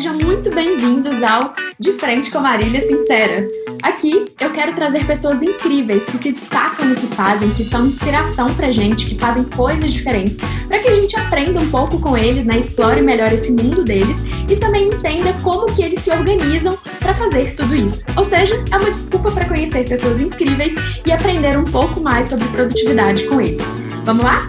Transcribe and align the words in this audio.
Sejam 0.00 0.16
muito 0.16 0.48
bem-vindos 0.48 1.22
ao 1.22 1.52
De 1.78 1.92
Frente 1.98 2.30
com 2.30 2.40
Marília 2.40 2.80
Sincera. 2.80 3.46
Aqui 3.82 4.24
eu 4.40 4.50
quero 4.50 4.74
trazer 4.74 5.06
pessoas 5.06 5.42
incríveis 5.42 6.02
que 6.04 6.12
se 6.12 6.32
destacam 6.32 6.86
no 6.86 6.94
que 6.94 7.06
fazem, 7.08 7.50
que 7.50 7.64
são 7.66 7.84
inspiração 7.84 8.46
pra 8.54 8.72
gente, 8.72 9.04
que 9.04 9.18
fazem 9.18 9.44
coisas 9.44 9.92
diferentes, 9.92 10.38
para 10.66 10.78
que 10.78 10.88
a 10.88 10.94
gente 10.94 11.14
aprenda 11.16 11.60
um 11.60 11.70
pouco 11.70 12.00
com 12.00 12.16
eles, 12.16 12.46
né? 12.46 12.60
Explore 12.60 13.02
melhor 13.02 13.30
esse 13.30 13.52
mundo 13.52 13.84
deles 13.84 14.16
e 14.50 14.56
também 14.56 14.88
entenda 14.88 15.34
como 15.42 15.66
que 15.66 15.82
eles 15.82 16.00
se 16.00 16.10
organizam 16.10 16.74
para 16.98 17.14
fazer 17.16 17.54
tudo 17.54 17.76
isso. 17.76 18.02
Ou 18.16 18.24
seja, 18.24 18.54
é 18.72 18.76
uma 18.78 18.90
desculpa 18.90 19.30
para 19.32 19.44
conhecer 19.44 19.86
pessoas 19.86 20.18
incríveis 20.18 21.02
e 21.04 21.12
aprender 21.12 21.58
um 21.58 21.64
pouco 21.66 22.00
mais 22.00 22.26
sobre 22.26 22.48
produtividade 22.48 23.26
com 23.26 23.38
eles. 23.38 23.62
Vamos 24.06 24.24
lá? 24.24 24.48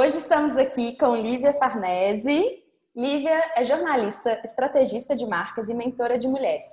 Hoje 0.00 0.18
estamos 0.18 0.56
aqui 0.56 0.96
com 0.96 1.16
Lívia 1.16 1.52
Farnese. 1.54 2.62
Lívia 2.94 3.50
é 3.56 3.64
jornalista, 3.64 4.40
estrategista 4.44 5.16
de 5.16 5.26
marcas 5.26 5.68
e 5.68 5.74
mentora 5.74 6.16
de 6.16 6.28
mulheres. 6.28 6.64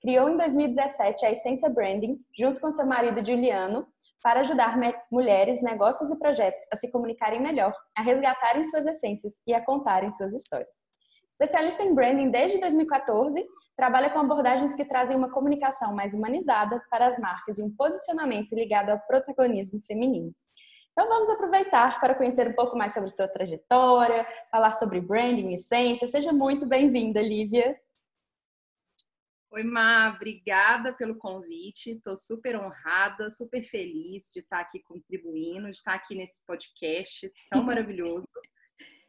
Criou 0.00 0.28
em 0.28 0.36
2017 0.36 1.24
a 1.24 1.30
Essência 1.30 1.70
Branding, 1.70 2.18
junto 2.36 2.60
com 2.60 2.72
seu 2.72 2.84
marido 2.84 3.24
Juliano, 3.24 3.86
para 4.20 4.40
ajudar 4.40 4.76
mulheres, 5.12 5.62
negócios 5.62 6.10
e 6.10 6.18
projetos 6.18 6.60
a 6.72 6.76
se 6.76 6.90
comunicarem 6.90 7.40
melhor, 7.40 7.72
a 7.96 8.02
resgatarem 8.02 8.64
suas 8.64 8.84
essências 8.84 9.34
e 9.46 9.54
a 9.54 9.64
contarem 9.64 10.10
suas 10.10 10.34
histórias. 10.34 10.74
Especialista 11.30 11.84
em 11.84 11.94
branding 11.94 12.32
desde 12.32 12.58
2014, 12.58 13.46
trabalha 13.76 14.10
com 14.10 14.18
abordagens 14.18 14.74
que 14.74 14.84
trazem 14.84 15.16
uma 15.16 15.30
comunicação 15.30 15.94
mais 15.94 16.14
humanizada 16.14 16.82
para 16.90 17.06
as 17.06 17.20
marcas 17.20 17.60
e 17.60 17.62
um 17.62 17.72
posicionamento 17.76 18.52
ligado 18.56 18.90
ao 18.90 18.98
protagonismo 19.06 19.80
feminino. 19.86 20.34
Então 20.92 21.08
vamos 21.08 21.30
aproveitar 21.30 21.98
para 22.00 22.14
conhecer 22.14 22.46
um 22.48 22.52
pouco 22.52 22.76
mais 22.76 22.92
sobre 22.92 23.08
sua 23.08 23.26
trajetória, 23.26 24.26
falar 24.50 24.74
sobre 24.74 25.00
branding 25.00 25.52
e 25.52 25.56
essência. 25.56 26.06
Seja 26.06 26.32
muito 26.34 26.66
bem-vinda, 26.66 27.20
Lívia. 27.22 27.80
Oi, 29.50 29.62
Má, 29.64 30.12
obrigada 30.14 30.92
pelo 30.92 31.16
convite. 31.16 31.92
Estou 31.92 32.14
super 32.14 32.56
honrada, 32.56 33.30
super 33.30 33.64
feliz 33.64 34.30
de 34.34 34.40
estar 34.40 34.60
aqui 34.60 34.80
contribuindo, 34.82 35.70
de 35.70 35.76
estar 35.78 35.94
aqui 35.94 36.14
nesse 36.14 36.44
podcast 36.44 37.32
tão 37.50 37.62
maravilhoso. 37.64 38.28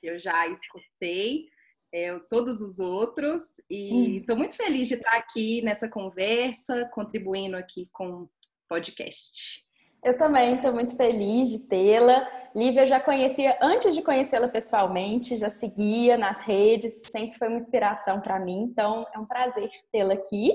Eu 0.01 0.17
já 0.17 0.47
escutei 0.47 1.49
é, 1.93 2.17
todos 2.29 2.61
os 2.61 2.79
outros 2.79 3.43
e 3.69 4.19
estou 4.19 4.37
hum. 4.37 4.39
muito 4.39 4.55
feliz 4.55 4.87
de 4.87 4.95
estar 4.95 5.17
aqui 5.17 5.61
nessa 5.61 5.89
conversa, 5.89 6.89
contribuindo 6.93 7.57
aqui 7.57 7.89
com 7.91 8.23
o 8.23 8.29
podcast. 8.69 9.63
Eu 10.03 10.17
também 10.17 10.55
estou 10.55 10.73
muito 10.73 10.97
feliz 10.97 11.49
de 11.49 11.59
tê-la. 11.59 12.27
Lívia 12.53 12.81
eu 12.81 12.87
já 12.87 12.99
conhecia 12.99 13.57
antes 13.61 13.95
de 13.95 14.01
conhecê-la 14.01 14.49
pessoalmente, 14.49 15.37
já 15.37 15.49
seguia 15.49 16.17
nas 16.17 16.41
redes, 16.41 17.01
sempre 17.09 17.37
foi 17.39 17.47
uma 17.47 17.57
inspiração 17.57 18.19
para 18.19 18.37
mim, 18.37 18.63
então 18.63 19.07
é 19.13 19.17
um 19.17 19.25
prazer 19.25 19.69
tê-la 19.91 20.13
aqui. 20.13 20.51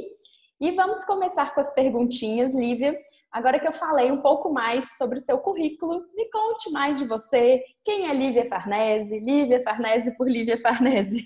E 0.60 0.72
vamos 0.72 1.04
começar 1.04 1.54
com 1.54 1.60
as 1.60 1.74
perguntinhas, 1.74 2.54
Lívia. 2.54 2.94
Agora 3.32 3.58
que 3.58 3.66
eu 3.66 3.72
falei 3.72 4.12
um 4.12 4.20
pouco 4.20 4.52
mais 4.52 4.96
sobre 4.96 5.16
o 5.16 5.20
seu 5.20 5.38
currículo, 5.38 6.04
me 6.14 6.30
conte 6.30 6.70
mais 6.70 6.98
de 6.98 7.06
você. 7.06 7.62
Quem 7.84 8.08
é 8.08 8.14
Lívia 8.14 8.48
Farnese? 8.48 9.18
Lívia 9.18 9.62
Farnese 9.62 10.16
por 10.16 10.28
Lívia 10.28 10.60
Farnese. 10.60 11.24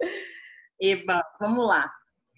Eba, 0.80 1.22
vamos 1.40 1.66
lá. 1.66 1.90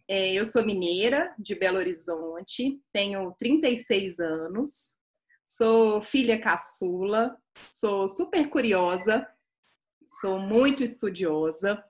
É, 0.08 0.32
eu 0.32 0.46
sou 0.46 0.64
mineira 0.64 1.34
de 1.36 1.54
Belo 1.56 1.78
Horizonte, 1.78 2.80
tenho 2.92 3.34
36 3.38 4.20
anos, 4.20 4.94
sou 5.44 6.00
filha 6.00 6.40
caçula, 6.40 7.36
sou 7.72 8.08
super 8.08 8.48
curiosa, 8.48 9.26
sou 10.06 10.38
muito 10.38 10.84
estudiosa, 10.84 11.82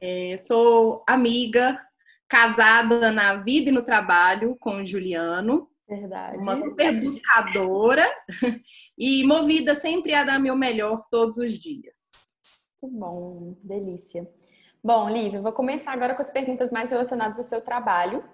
é, 0.00 0.36
sou 0.36 1.04
amiga, 1.08 1.80
casada 2.28 3.12
na 3.12 3.36
vida 3.36 3.70
e 3.70 3.72
no 3.72 3.82
trabalho 3.82 4.56
com 4.58 4.82
o 4.82 4.86
Juliano. 4.86 5.70
Verdade. 5.88 6.38
Uma 6.38 6.56
super 6.56 7.00
buscadora 7.00 8.06
e 8.98 9.24
movida 9.24 9.76
sempre 9.76 10.12
a 10.12 10.24
dar 10.24 10.40
meu 10.40 10.56
melhor 10.56 11.00
todos 11.08 11.38
os 11.38 11.52
dias. 11.56 12.34
Que 12.80 12.88
bom, 12.88 13.56
delícia. 13.62 14.28
Bom, 14.88 15.06
Lívia, 15.10 15.42
vou 15.42 15.52
começar 15.52 15.92
agora 15.92 16.14
com 16.14 16.22
as 16.22 16.30
perguntas 16.30 16.72
mais 16.72 16.90
relacionadas 16.90 17.36
ao 17.36 17.44
seu 17.44 17.60
trabalho. 17.60 18.24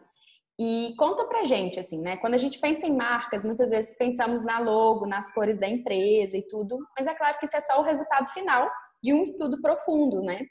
E 0.57 0.95
conta 0.97 1.25
pra 1.25 1.45
gente, 1.45 1.81
assim, 1.81 2.01
né? 2.01 2.17
Quando 2.19 2.35
a 2.35 2.39
gente 2.39 2.61
pensa 2.61 2.87
em 2.87 2.97
marcas, 2.97 3.45
muitas 3.45 3.71
vezes 3.71 3.99
pensamos 3.99 4.45
na 4.45 4.61
logo, 4.61 5.05
nas 5.05 5.35
cores 5.35 5.59
da 5.59 5.69
empresa 5.69 6.39
e 6.39 6.47
tudo, 6.47 6.79
mas 6.97 7.09
é 7.09 7.15
claro 7.17 7.37
que 7.41 7.47
isso 7.47 7.57
é 7.57 7.61
só 7.61 7.81
o 7.81 7.83
resultado 7.83 8.29
final 8.29 8.71
de 9.03 9.13
um 9.13 9.21
estudo 9.21 9.61
profundo, 9.61 10.23
né? 10.23 10.43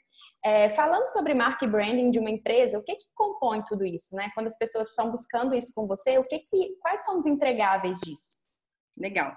É, 0.44 0.68
falando 0.68 1.06
sobre 1.06 1.32
marca 1.32 1.64
e 1.64 1.68
branding 1.70 2.10
de 2.10 2.18
uma 2.18 2.30
empresa, 2.30 2.78
o 2.78 2.84
que 2.84 2.96
que 2.96 3.06
compõe 3.14 3.62
tudo 3.64 3.82
isso, 3.86 4.14
né? 4.14 4.30
Quando 4.34 4.48
as 4.48 4.58
pessoas 4.58 4.90
estão 4.90 5.10
buscando 5.10 5.54
isso 5.54 5.72
com 5.74 5.86
você, 5.86 6.18
o 6.18 6.24
que 6.24 6.40
que, 6.40 6.76
quais 6.82 7.02
são 7.02 7.16
os 7.16 7.24
entregáveis 7.24 7.98
disso? 8.04 8.44
Legal. 8.94 9.34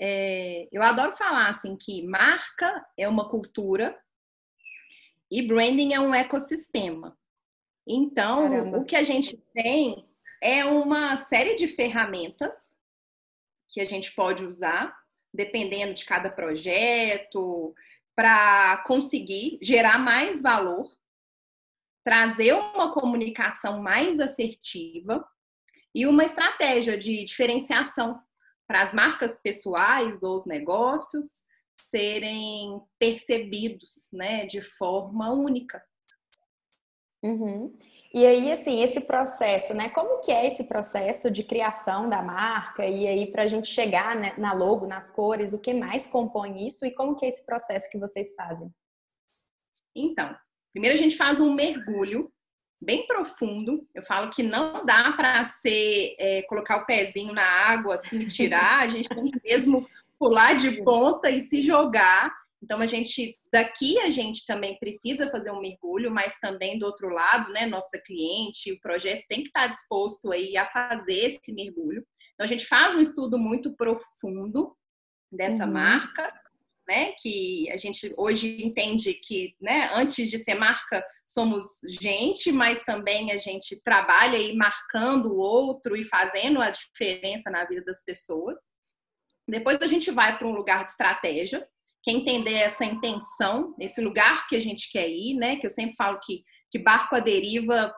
É, 0.00 0.66
eu 0.72 0.82
adoro 0.82 1.12
falar 1.12 1.48
assim 1.48 1.76
que 1.80 2.04
marca 2.08 2.84
é 2.98 3.08
uma 3.08 3.30
cultura 3.30 3.96
e 5.32 5.40
branding 5.40 5.94
é 5.94 5.98
um 5.98 6.14
ecossistema. 6.14 7.16
Então, 7.88 8.50
Caramba. 8.50 8.78
o 8.78 8.84
que 8.84 8.94
a 8.94 9.02
gente 9.02 9.38
tem 9.54 10.06
é 10.42 10.62
uma 10.62 11.16
série 11.16 11.54
de 11.54 11.66
ferramentas 11.66 12.54
que 13.70 13.80
a 13.80 13.84
gente 13.86 14.14
pode 14.14 14.44
usar, 14.44 14.94
dependendo 15.32 15.94
de 15.94 16.04
cada 16.04 16.28
projeto, 16.28 17.74
para 18.14 18.84
conseguir 18.86 19.58
gerar 19.62 19.98
mais 19.98 20.42
valor, 20.42 20.86
trazer 22.04 22.52
uma 22.52 22.92
comunicação 22.92 23.80
mais 23.80 24.20
assertiva 24.20 25.26
e 25.94 26.06
uma 26.06 26.24
estratégia 26.24 26.98
de 26.98 27.24
diferenciação 27.24 28.20
para 28.68 28.82
as 28.82 28.92
marcas 28.92 29.40
pessoais 29.40 30.22
ou 30.22 30.36
os 30.36 30.44
negócios 30.44 31.46
serem 31.82 32.80
percebidos 32.98 34.08
né, 34.12 34.46
de 34.46 34.62
forma 34.62 35.32
única. 35.32 35.82
Uhum. 37.22 37.76
E 38.12 38.26
aí, 38.26 38.52
assim, 38.52 38.82
esse 38.82 39.02
processo, 39.02 39.72
né? 39.74 39.88
Como 39.88 40.20
que 40.20 40.30
é 40.30 40.46
esse 40.46 40.64
processo 40.64 41.30
de 41.30 41.42
criação 41.42 42.10
da 42.10 42.20
marca? 42.20 42.84
E 42.84 43.06
aí, 43.06 43.30
para 43.30 43.44
a 43.44 43.46
gente 43.46 43.68
chegar 43.68 44.14
né, 44.14 44.34
na 44.36 44.52
logo, 44.52 44.86
nas 44.86 45.08
cores, 45.08 45.54
o 45.54 45.60
que 45.60 45.72
mais 45.72 46.06
compõe 46.08 46.66
isso? 46.66 46.84
E 46.84 46.90
como 46.90 47.16
que 47.16 47.24
é 47.24 47.28
esse 47.28 47.46
processo 47.46 47.88
que 47.90 47.98
vocês 47.98 48.34
fazem? 48.34 48.70
Então, 49.96 50.36
primeiro 50.72 50.94
a 50.94 50.98
gente 50.98 51.16
faz 51.16 51.40
um 51.40 51.54
mergulho 51.54 52.30
bem 52.82 53.06
profundo. 53.06 53.86
Eu 53.94 54.02
falo 54.02 54.30
que 54.30 54.42
não 54.42 54.84
dá 54.84 55.12
para 55.12 55.44
ser 55.44 56.14
é, 56.18 56.42
colocar 56.42 56.78
o 56.78 56.86
pezinho 56.86 57.32
na 57.32 57.44
água 57.44 57.94
assim 57.94 58.20
e 58.20 58.26
tirar. 58.26 58.80
A 58.80 58.88
gente 58.88 59.08
tem 59.08 59.30
que 59.30 59.40
mesmo 59.42 59.88
pular 60.22 60.54
de 60.54 60.80
ponta 60.84 61.28
e 61.28 61.40
se 61.40 61.62
jogar. 61.62 62.32
Então 62.62 62.80
a 62.80 62.86
gente 62.86 63.36
daqui 63.52 63.98
a 63.98 64.08
gente 64.08 64.46
também 64.46 64.78
precisa 64.78 65.28
fazer 65.28 65.50
um 65.50 65.60
mergulho, 65.60 66.12
mas 66.12 66.38
também 66.38 66.78
do 66.78 66.86
outro 66.86 67.08
lado, 67.08 67.52
né, 67.52 67.66
nossa 67.66 67.98
cliente, 67.98 68.70
o 68.70 68.80
projeto 68.80 69.24
tem 69.28 69.40
que 69.40 69.48
estar 69.48 69.66
disposto 69.66 70.30
aí 70.30 70.56
a 70.56 70.70
fazer 70.70 71.40
esse 71.40 71.52
mergulho. 71.52 72.06
Então 72.34 72.44
a 72.44 72.46
gente 72.46 72.64
faz 72.66 72.94
um 72.94 73.00
estudo 73.00 73.36
muito 73.36 73.74
profundo 73.74 74.76
dessa 75.30 75.64
uhum. 75.64 75.72
marca, 75.72 76.32
né, 76.88 77.12
que 77.20 77.68
a 77.72 77.76
gente 77.76 78.14
hoje 78.16 78.64
entende 78.64 79.14
que, 79.14 79.56
né, 79.60 79.90
antes 79.92 80.30
de 80.30 80.38
ser 80.38 80.54
marca 80.54 81.04
somos 81.26 81.66
gente, 82.00 82.52
mas 82.52 82.84
também 82.84 83.32
a 83.32 83.38
gente 83.38 83.80
trabalha 83.82 84.38
aí 84.38 84.54
marcando 84.54 85.32
o 85.32 85.38
outro 85.38 85.96
e 85.96 86.04
fazendo 86.04 86.60
a 86.62 86.70
diferença 86.70 87.50
na 87.50 87.64
vida 87.64 87.82
das 87.84 88.04
pessoas. 88.04 88.58
Depois 89.48 89.80
a 89.80 89.86
gente 89.86 90.10
vai 90.10 90.38
para 90.38 90.46
um 90.46 90.52
lugar 90.52 90.84
de 90.84 90.92
estratégia, 90.92 91.66
que 92.02 92.10
é 92.10 92.14
entender 92.14 92.54
essa 92.54 92.84
intenção, 92.84 93.74
esse 93.78 94.00
lugar 94.00 94.46
que 94.48 94.56
a 94.56 94.60
gente 94.60 94.90
quer 94.90 95.08
ir, 95.08 95.34
né? 95.34 95.56
Que 95.56 95.66
eu 95.66 95.70
sempre 95.70 95.94
falo 95.96 96.18
que, 96.20 96.42
que 96.70 96.78
barco 96.78 97.14
à 97.14 97.20
deriva 97.20 97.94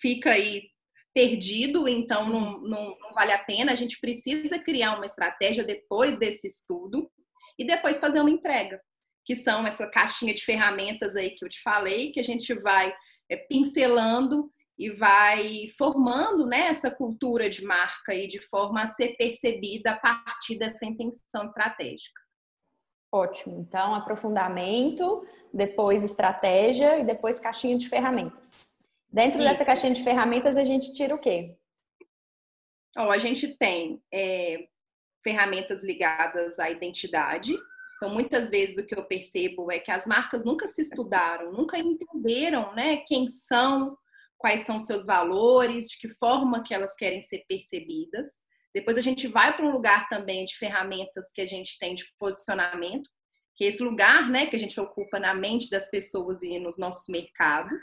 fica 0.00 0.32
aí 0.32 0.68
perdido, 1.14 1.88
então 1.88 2.28
não, 2.28 2.60
não, 2.60 2.96
não 2.98 3.12
vale 3.12 3.32
a 3.32 3.42
pena. 3.42 3.72
A 3.72 3.76
gente 3.76 3.98
precisa 4.00 4.58
criar 4.58 4.96
uma 4.96 5.06
estratégia 5.06 5.64
depois 5.64 6.18
desse 6.18 6.46
estudo 6.46 7.10
e 7.58 7.66
depois 7.66 7.98
fazer 7.98 8.20
uma 8.20 8.30
entrega, 8.30 8.80
que 9.24 9.34
são 9.34 9.66
essa 9.66 9.86
caixinha 9.88 10.32
de 10.32 10.44
ferramentas 10.44 11.16
aí 11.16 11.30
que 11.30 11.44
eu 11.44 11.48
te 11.48 11.60
falei, 11.62 12.12
que 12.12 12.20
a 12.20 12.24
gente 12.24 12.54
vai 12.54 12.94
é, 13.28 13.36
pincelando 13.36 14.50
e 14.78 14.90
vai 14.90 15.68
formando 15.76 16.46
né, 16.46 16.68
essa 16.68 16.90
cultura 16.90 17.50
de 17.50 17.64
marca 17.64 18.14
e 18.14 18.28
de 18.28 18.40
forma 18.40 18.82
a 18.82 18.86
ser 18.86 19.16
percebida 19.16 19.90
a 19.90 19.96
partir 19.96 20.56
dessa 20.56 20.86
intenção 20.86 21.44
estratégica. 21.44 22.20
Ótimo. 23.12 23.58
Então, 23.60 23.94
aprofundamento, 23.94 25.26
depois 25.52 26.04
estratégia 26.04 26.98
e 26.98 27.04
depois 27.04 27.40
caixinha 27.40 27.76
de 27.76 27.88
ferramentas. 27.88 28.76
Dentro 29.10 29.40
Isso. 29.40 29.48
dessa 29.48 29.64
caixinha 29.64 29.94
de 29.94 30.04
ferramentas, 30.04 30.56
a 30.56 30.64
gente 30.64 30.92
tira 30.92 31.14
o 31.14 31.18
quê? 31.18 31.56
Oh, 32.96 33.10
a 33.10 33.18
gente 33.18 33.56
tem 33.56 34.02
é, 34.12 34.68
ferramentas 35.22 35.82
ligadas 35.82 36.58
à 36.58 36.70
identidade, 36.70 37.54
Então, 37.96 38.10
muitas 38.10 38.48
vezes 38.48 38.78
o 38.78 38.86
que 38.86 38.94
eu 38.94 39.04
percebo 39.04 39.72
é 39.72 39.78
que 39.80 39.90
as 39.90 40.06
marcas 40.06 40.44
nunca 40.44 40.68
se 40.68 40.82
estudaram, 40.82 41.52
nunca 41.52 41.76
entenderam, 41.76 42.72
né, 42.74 42.98
quem 42.98 43.28
são, 43.28 43.98
quais 44.38 44.62
são 44.62 44.80
seus 44.80 45.04
valores, 45.04 45.88
de 45.88 45.98
que 45.98 46.08
forma 46.14 46.62
que 46.62 46.72
elas 46.72 46.94
querem 46.94 47.22
ser 47.22 47.44
percebidas. 47.48 48.26
Depois 48.74 48.96
a 48.96 49.02
gente 49.02 49.26
vai 49.26 49.54
para 49.56 49.66
um 49.66 49.72
lugar 49.72 50.08
também 50.08 50.44
de 50.44 50.56
ferramentas 50.56 51.32
que 51.34 51.40
a 51.40 51.46
gente 51.46 51.78
tem 51.78 51.94
de 51.94 52.04
posicionamento, 52.18 53.10
que 53.56 53.64
é 53.64 53.68
esse 53.68 53.82
lugar, 53.82 54.30
né, 54.30 54.46
que 54.46 54.54
a 54.54 54.58
gente 54.58 54.78
ocupa 54.80 55.18
na 55.18 55.34
mente 55.34 55.68
das 55.68 55.90
pessoas 55.90 56.42
e 56.42 56.58
nos 56.60 56.78
nossos 56.78 57.08
mercados. 57.08 57.82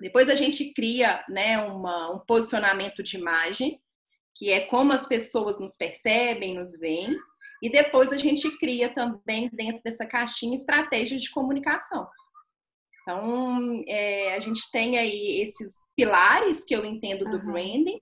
Depois 0.00 0.28
a 0.28 0.34
gente 0.34 0.72
cria, 0.74 1.24
né, 1.28 1.58
uma, 1.58 2.10
um 2.10 2.18
posicionamento 2.18 3.02
de 3.02 3.16
imagem, 3.16 3.80
que 4.34 4.50
é 4.50 4.66
como 4.66 4.92
as 4.92 5.06
pessoas 5.06 5.60
nos 5.60 5.76
percebem, 5.76 6.56
nos 6.56 6.76
veem. 6.76 7.16
E 7.62 7.70
depois 7.70 8.12
a 8.12 8.16
gente 8.16 8.50
cria 8.58 8.92
também 8.92 9.48
dentro 9.52 9.80
dessa 9.84 10.04
caixinha 10.04 10.56
estratégias 10.56 11.22
de 11.22 11.30
comunicação. 11.30 12.08
Então, 13.04 13.84
é, 13.86 14.34
a 14.34 14.40
gente 14.40 14.70
tem 14.72 14.96
aí 14.98 15.42
esses 15.42 15.74
pilares 15.94 16.64
que 16.64 16.74
eu 16.74 16.84
entendo 16.84 17.26
do 17.26 17.36
uhum. 17.36 17.52
branding 17.52 18.00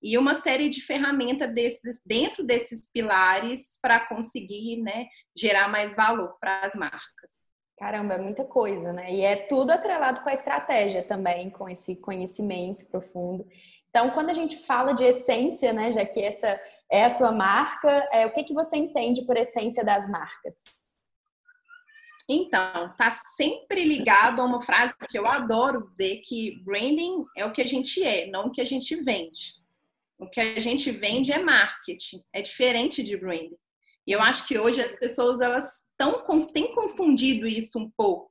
e 0.00 0.16
uma 0.16 0.36
série 0.36 0.68
de 0.68 0.80
ferramentas 0.80 1.52
desses, 1.52 2.00
dentro 2.06 2.44
desses 2.44 2.88
pilares 2.92 3.78
para 3.82 4.06
conseguir 4.06 4.80
né, 4.80 5.06
gerar 5.36 5.68
mais 5.68 5.96
valor 5.96 6.36
para 6.40 6.60
as 6.60 6.76
marcas. 6.76 7.48
Caramba, 7.76 8.14
é 8.14 8.18
muita 8.18 8.44
coisa, 8.44 8.92
né? 8.92 9.12
E 9.12 9.20
é 9.22 9.36
tudo 9.36 9.70
atrelado 9.70 10.20
com 10.22 10.30
a 10.30 10.34
estratégia 10.34 11.02
também, 11.02 11.50
com 11.50 11.68
esse 11.68 12.00
conhecimento 12.00 12.86
profundo. 12.86 13.46
Então, 13.88 14.10
quando 14.10 14.30
a 14.30 14.34
gente 14.34 14.56
fala 14.66 14.92
de 14.92 15.04
essência, 15.04 15.72
né, 15.72 15.90
já 15.92 16.04
que 16.04 16.20
essa 16.20 16.60
é 16.90 17.04
a 17.04 17.10
sua 17.10 17.32
marca, 17.32 17.88
é, 18.12 18.26
o 18.26 18.32
que, 18.32 18.44
que 18.44 18.54
você 18.54 18.76
entende 18.76 19.22
por 19.22 19.36
essência 19.36 19.84
das 19.84 20.08
marcas? 20.08 20.87
Então, 22.28 22.94
tá 22.98 23.10
sempre 23.10 23.82
ligado 23.84 24.42
a 24.42 24.44
uma 24.44 24.60
frase 24.60 24.94
que 25.08 25.18
eu 25.18 25.26
adoro 25.26 25.88
dizer 25.88 26.20
que 26.24 26.62
branding 26.62 27.24
é 27.34 27.46
o 27.46 27.52
que 27.52 27.62
a 27.62 27.66
gente 27.66 28.02
é, 28.04 28.26
não 28.26 28.48
o 28.48 28.50
que 28.50 28.60
a 28.60 28.66
gente 28.66 28.94
vende. 28.96 29.54
O 30.18 30.28
que 30.28 30.38
a 30.38 30.60
gente 30.60 30.90
vende 30.90 31.32
é 31.32 31.38
marketing, 31.38 32.20
é 32.34 32.42
diferente 32.42 33.02
de 33.02 33.16
branding. 33.16 33.56
E 34.06 34.12
eu 34.12 34.20
acho 34.20 34.46
que 34.46 34.58
hoje 34.58 34.82
as 34.82 34.98
pessoas 34.98 35.40
elas 35.40 35.84
tão, 35.96 36.24
têm 36.46 36.74
confundido 36.74 37.46
isso 37.46 37.78
um 37.78 37.90
pouco, 37.96 38.30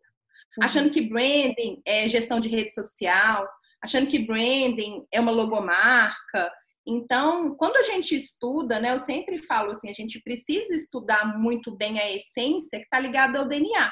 uhum. 0.58 0.64
achando 0.64 0.92
que 0.92 1.02
branding 1.02 1.82
é 1.86 2.08
gestão 2.08 2.40
de 2.40 2.50
rede 2.50 2.74
social, 2.74 3.48
achando 3.82 4.08
que 4.08 4.20
branding 4.20 5.08
é 5.12 5.20
uma 5.20 5.32
logomarca. 5.32 6.52
Então, 6.88 7.54
quando 7.56 7.76
a 7.76 7.84
gente 7.84 8.16
estuda, 8.16 8.80
né, 8.80 8.94
eu 8.94 9.00
sempre 9.00 9.38
falo 9.40 9.72
assim, 9.72 9.90
a 9.90 9.94
gente 9.94 10.22
precisa 10.22 10.74
estudar 10.74 11.38
muito 11.38 11.76
bem 11.76 12.00
a 12.00 12.10
essência 12.10 12.80
que 12.80 12.86
está 12.86 12.98
ligada 12.98 13.40
ao 13.40 13.48
DNA, 13.48 13.92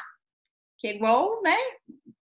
que 0.79 0.87
é 0.87 0.95
igual, 0.95 1.41
né, 1.41 1.57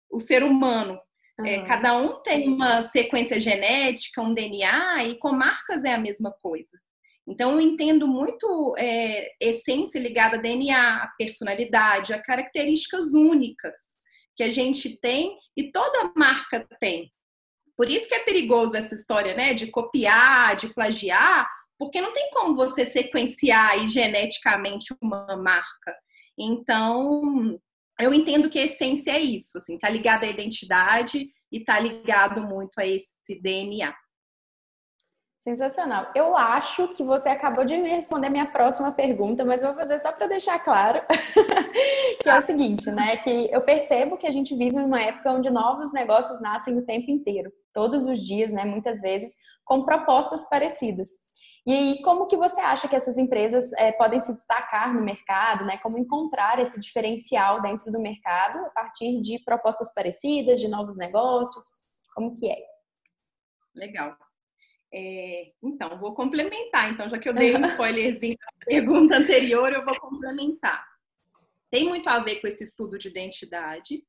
o 0.08 0.20
ser 0.20 0.44
humano. 0.44 1.00
Uhum. 1.40 1.46
É, 1.46 1.66
cada 1.66 1.98
um 1.98 2.22
tem 2.22 2.48
uma 2.48 2.84
sequência 2.84 3.40
genética, 3.40 4.22
um 4.22 4.32
DNA, 4.32 5.04
e 5.06 5.18
com 5.18 5.32
marcas 5.32 5.84
é 5.84 5.92
a 5.92 5.98
mesma 5.98 6.32
coisa. 6.40 6.78
Então, 7.26 7.52
eu 7.54 7.60
entendo 7.60 8.06
muito 8.06 8.76
é, 8.78 9.28
essência 9.40 9.98
ligada 9.98 10.36
a 10.36 10.40
DNA, 10.40 11.02
a 11.02 11.08
personalidade, 11.18 12.12
a 12.12 12.22
características 12.22 13.12
únicas 13.12 13.76
que 14.36 14.44
a 14.44 14.48
gente 14.48 14.96
tem 15.00 15.36
e 15.56 15.72
toda 15.72 16.12
marca 16.16 16.64
tem. 16.80 17.12
Por 17.80 17.90
isso 17.90 18.06
que 18.06 18.14
é 18.14 18.18
perigoso 18.18 18.76
essa 18.76 18.94
história, 18.94 19.34
né, 19.34 19.54
de 19.54 19.68
copiar, 19.68 20.54
de 20.54 20.68
plagiar, 20.68 21.50
porque 21.78 21.98
não 21.98 22.12
tem 22.12 22.28
como 22.30 22.54
você 22.54 22.84
sequenciar 22.84 23.70
aí 23.70 23.88
geneticamente 23.88 24.94
uma 25.00 25.34
marca. 25.34 25.96
Então, 26.38 27.58
eu 27.98 28.12
entendo 28.12 28.50
que 28.50 28.58
a 28.58 28.66
essência 28.66 29.12
é 29.12 29.18
isso, 29.18 29.56
assim, 29.56 29.78
tá 29.78 29.88
ligado 29.88 30.24
à 30.24 30.26
identidade 30.26 31.30
e 31.50 31.64
tá 31.64 31.80
ligado 31.80 32.42
muito 32.42 32.78
a 32.78 32.86
esse 32.86 33.40
DNA. 33.40 33.94
Sensacional. 35.40 36.12
Eu 36.14 36.36
acho 36.36 36.88
que 36.88 37.02
você 37.02 37.30
acabou 37.30 37.64
de 37.64 37.74
me 37.78 37.88
responder 37.88 38.28
minha 38.28 38.50
próxima 38.52 38.92
pergunta, 38.92 39.42
mas 39.42 39.62
vou 39.62 39.74
fazer 39.74 39.98
só 39.98 40.12
para 40.12 40.26
deixar 40.26 40.58
claro, 40.58 41.00
que 42.22 42.28
é 42.28 42.38
o 42.38 42.42
seguinte, 42.42 42.90
né? 42.90 43.16
Que 43.16 43.50
eu 43.50 43.62
percebo 43.62 44.18
que 44.18 44.26
a 44.26 44.30
gente 44.30 44.54
vive 44.54 44.76
numa 44.76 45.00
época 45.00 45.32
onde 45.32 45.48
novos 45.48 45.94
negócios 45.94 46.42
nascem 46.42 46.76
o 46.76 46.84
tempo 46.84 47.10
inteiro, 47.10 47.50
todos 47.72 48.04
os 48.04 48.20
dias, 48.20 48.52
né? 48.52 48.66
Muitas 48.66 49.00
vezes 49.00 49.34
com 49.64 49.82
propostas 49.82 50.46
parecidas. 50.50 51.08
E 51.66 51.72
aí, 51.72 52.02
como 52.02 52.26
que 52.26 52.36
você 52.36 52.60
acha 52.60 52.86
que 52.86 52.96
essas 52.96 53.16
empresas 53.16 53.72
é, 53.78 53.92
podem 53.92 54.20
se 54.20 54.34
destacar 54.34 54.92
no 54.92 55.00
mercado, 55.00 55.64
né? 55.64 55.78
Como 55.78 55.96
encontrar 55.96 56.58
esse 56.58 56.78
diferencial 56.78 57.62
dentro 57.62 57.90
do 57.90 57.98
mercado 57.98 58.58
a 58.66 58.70
partir 58.70 59.22
de 59.22 59.42
propostas 59.42 59.94
parecidas, 59.94 60.60
de 60.60 60.68
novos 60.68 60.98
negócios? 60.98 61.64
Como 62.14 62.34
que 62.34 62.50
é? 62.50 62.58
Legal. 63.74 64.14
É, 64.92 65.52
então, 65.62 65.98
vou 65.98 66.14
complementar. 66.14 66.92
Então, 66.92 67.08
já 67.08 67.18
que 67.18 67.28
eu 67.28 67.34
dei 67.34 67.54
um 67.56 67.60
spoilerzinho 67.66 68.36
da 68.36 68.66
pergunta 68.66 69.16
anterior, 69.16 69.72
eu 69.72 69.84
vou 69.84 69.98
complementar. 70.00 70.84
Tem 71.70 71.84
muito 71.84 72.08
a 72.08 72.18
ver 72.18 72.40
com 72.40 72.48
esse 72.48 72.64
estudo 72.64 72.98
de 72.98 73.08
identidade, 73.08 74.04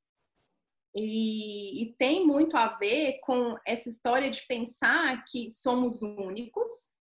e, 0.94 1.84
e, 1.84 1.94
tem 1.94 2.26
muito 2.28 2.58
a 2.58 2.68
ver 2.68 3.20
com 3.22 3.58
essa 3.66 3.88
história 3.88 4.30
de 4.30 4.46
pensar 4.46 5.24
que 5.26 5.50
somos 5.50 6.02
únicos 6.02 6.98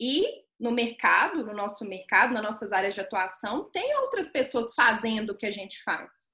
e 0.00 0.42
no 0.58 0.70
mercado, 0.70 1.44
no 1.44 1.52
nosso 1.52 1.84
mercado, 1.84 2.32
nas 2.32 2.42
nossas 2.42 2.72
áreas 2.72 2.94
de 2.94 3.00
atuação, 3.00 3.70
tem 3.70 3.94
outras 3.96 4.30
pessoas 4.30 4.74
fazendo 4.74 5.30
o 5.30 5.36
que 5.36 5.44
a 5.44 5.50
gente 5.50 5.82
faz. 5.82 6.31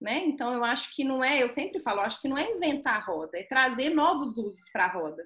Né? 0.00 0.24
Então, 0.24 0.52
eu 0.52 0.64
acho 0.64 0.94
que 0.94 1.04
não 1.04 1.22
é, 1.22 1.42
eu 1.42 1.48
sempre 1.48 1.78
falo, 1.80 2.00
eu 2.00 2.04
acho 2.04 2.20
que 2.22 2.28
não 2.28 2.38
é 2.38 2.50
inventar 2.50 2.96
a 2.96 3.04
roda, 3.04 3.38
é 3.38 3.42
trazer 3.42 3.90
novos 3.90 4.38
usos 4.38 4.70
para 4.72 4.86
a 4.86 4.92
roda. 4.92 5.22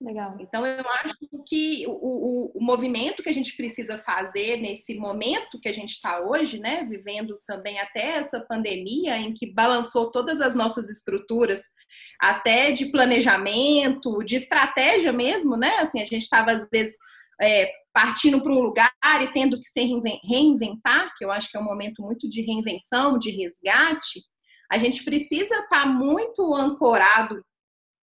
Legal. 0.00 0.34
Então, 0.40 0.66
eu 0.66 0.84
acho 1.04 1.14
que 1.46 1.84
o, 1.86 1.90
o, 1.92 2.52
o, 2.54 2.64
movimento 2.64 3.22
que 3.22 3.28
a 3.28 3.34
gente 3.34 3.54
precisa 3.54 3.98
fazer 3.98 4.56
nesse 4.56 4.94
momento 4.94 5.60
que 5.60 5.68
a 5.68 5.74
gente 5.74 5.90
está 5.90 6.22
hoje, 6.22 6.58
né, 6.58 6.82
vivendo 6.84 7.38
também 7.46 7.78
até 7.78 8.12
essa 8.12 8.40
pandemia, 8.40 9.18
em 9.18 9.34
que 9.34 9.52
balançou 9.52 10.10
todas 10.10 10.40
as 10.40 10.54
nossas 10.54 10.88
estruturas, 10.88 11.64
até 12.18 12.70
de 12.70 12.86
planejamento, 12.86 14.24
de 14.24 14.36
estratégia 14.36 15.12
mesmo, 15.12 15.54
né? 15.54 15.68
Assim, 15.80 16.00
a 16.00 16.06
gente 16.06 16.22
estava, 16.22 16.52
às 16.52 16.66
vezes, 16.70 16.96
é, 17.40 17.70
partindo 17.92 18.42
para 18.42 18.52
um 18.52 18.60
lugar 18.60 18.92
e 19.22 19.32
tendo 19.32 19.58
que 19.58 19.66
se 19.66 19.80
reinventar, 20.24 21.12
que 21.16 21.24
eu 21.24 21.30
acho 21.30 21.50
que 21.50 21.56
é 21.56 21.60
um 21.60 21.64
momento 21.64 22.02
muito 22.02 22.28
de 22.28 22.42
reinvenção, 22.42 23.18
de 23.18 23.30
resgate. 23.30 24.22
A 24.70 24.78
gente 24.78 25.04
precisa 25.04 25.54
estar 25.54 25.68
tá 25.68 25.86
muito 25.86 26.54
ancorado 26.54 27.42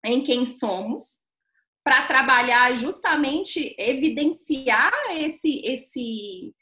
em 0.05 0.23
quem 0.23 0.47
somos 0.47 1.25
para 1.85 2.07
trabalhar 2.07 2.77
justamente 2.77 3.75
evidenciar 3.79 4.93
esse 5.11 5.61
esse 5.65 6.55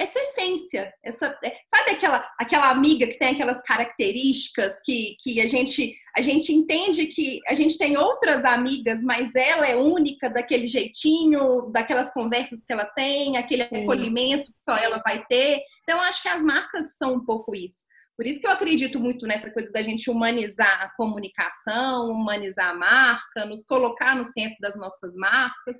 essa 0.00 0.18
essência, 0.18 0.90
essa 1.04 1.38
é, 1.44 1.58
sabe 1.68 1.90
aquela 1.90 2.26
aquela 2.38 2.70
amiga 2.70 3.06
que 3.06 3.18
tem 3.18 3.28
aquelas 3.28 3.60
características 3.60 4.80
que, 4.82 5.14
que 5.20 5.42
a 5.42 5.46
gente 5.46 5.94
a 6.16 6.22
gente 6.22 6.52
entende 6.54 7.06
que 7.08 7.38
a 7.46 7.52
gente 7.52 7.76
tem 7.76 7.98
outras 7.98 8.42
amigas, 8.46 9.04
mas 9.04 9.34
ela 9.34 9.66
é 9.66 9.76
única 9.76 10.30
daquele 10.30 10.66
jeitinho, 10.66 11.70
daquelas 11.70 12.10
conversas 12.14 12.64
que 12.64 12.72
ela 12.72 12.86
tem, 12.86 13.36
aquele 13.36 13.68
Sim. 13.68 13.82
acolhimento 13.82 14.50
que 14.50 14.58
só 14.58 14.74
ela 14.74 15.02
vai 15.04 15.22
ter. 15.26 15.60
Então 15.82 16.00
acho 16.00 16.22
que 16.22 16.28
as 16.28 16.42
marcas 16.42 16.96
são 16.96 17.16
um 17.16 17.24
pouco 17.24 17.54
isso. 17.54 17.84
Por 18.16 18.26
isso 18.26 18.40
que 18.40 18.46
eu 18.46 18.52
acredito 18.52 18.98
muito 18.98 19.26
nessa 19.26 19.50
coisa 19.50 19.70
da 19.70 19.82
gente 19.82 20.10
humanizar 20.10 20.82
a 20.82 20.90
comunicação, 20.96 22.10
humanizar 22.10 22.70
a 22.70 22.74
marca, 22.74 23.44
nos 23.44 23.66
colocar 23.66 24.16
no 24.16 24.24
centro 24.24 24.56
das 24.60 24.76
nossas 24.76 25.14
marcas, 25.14 25.76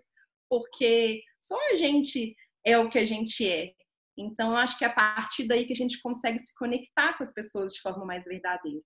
porque 0.48 1.22
só 1.40 1.56
a 1.72 1.74
gente 1.74 2.36
é 2.66 2.78
o 2.78 2.90
que 2.90 2.98
a 2.98 3.04
gente 3.04 3.48
é. 3.48 3.72
Então, 4.20 4.50
eu 4.50 4.56
acho 4.56 4.78
que 4.78 4.84
é 4.84 4.88
a 4.88 4.92
partir 4.92 5.46
daí 5.46 5.64
que 5.64 5.72
a 5.72 5.76
gente 5.76 6.00
consegue 6.00 6.38
se 6.38 6.54
conectar 6.54 7.16
com 7.16 7.22
as 7.22 7.32
pessoas 7.32 7.72
de 7.72 7.80
forma 7.80 8.04
mais 8.04 8.24
verdadeira. 8.24 8.80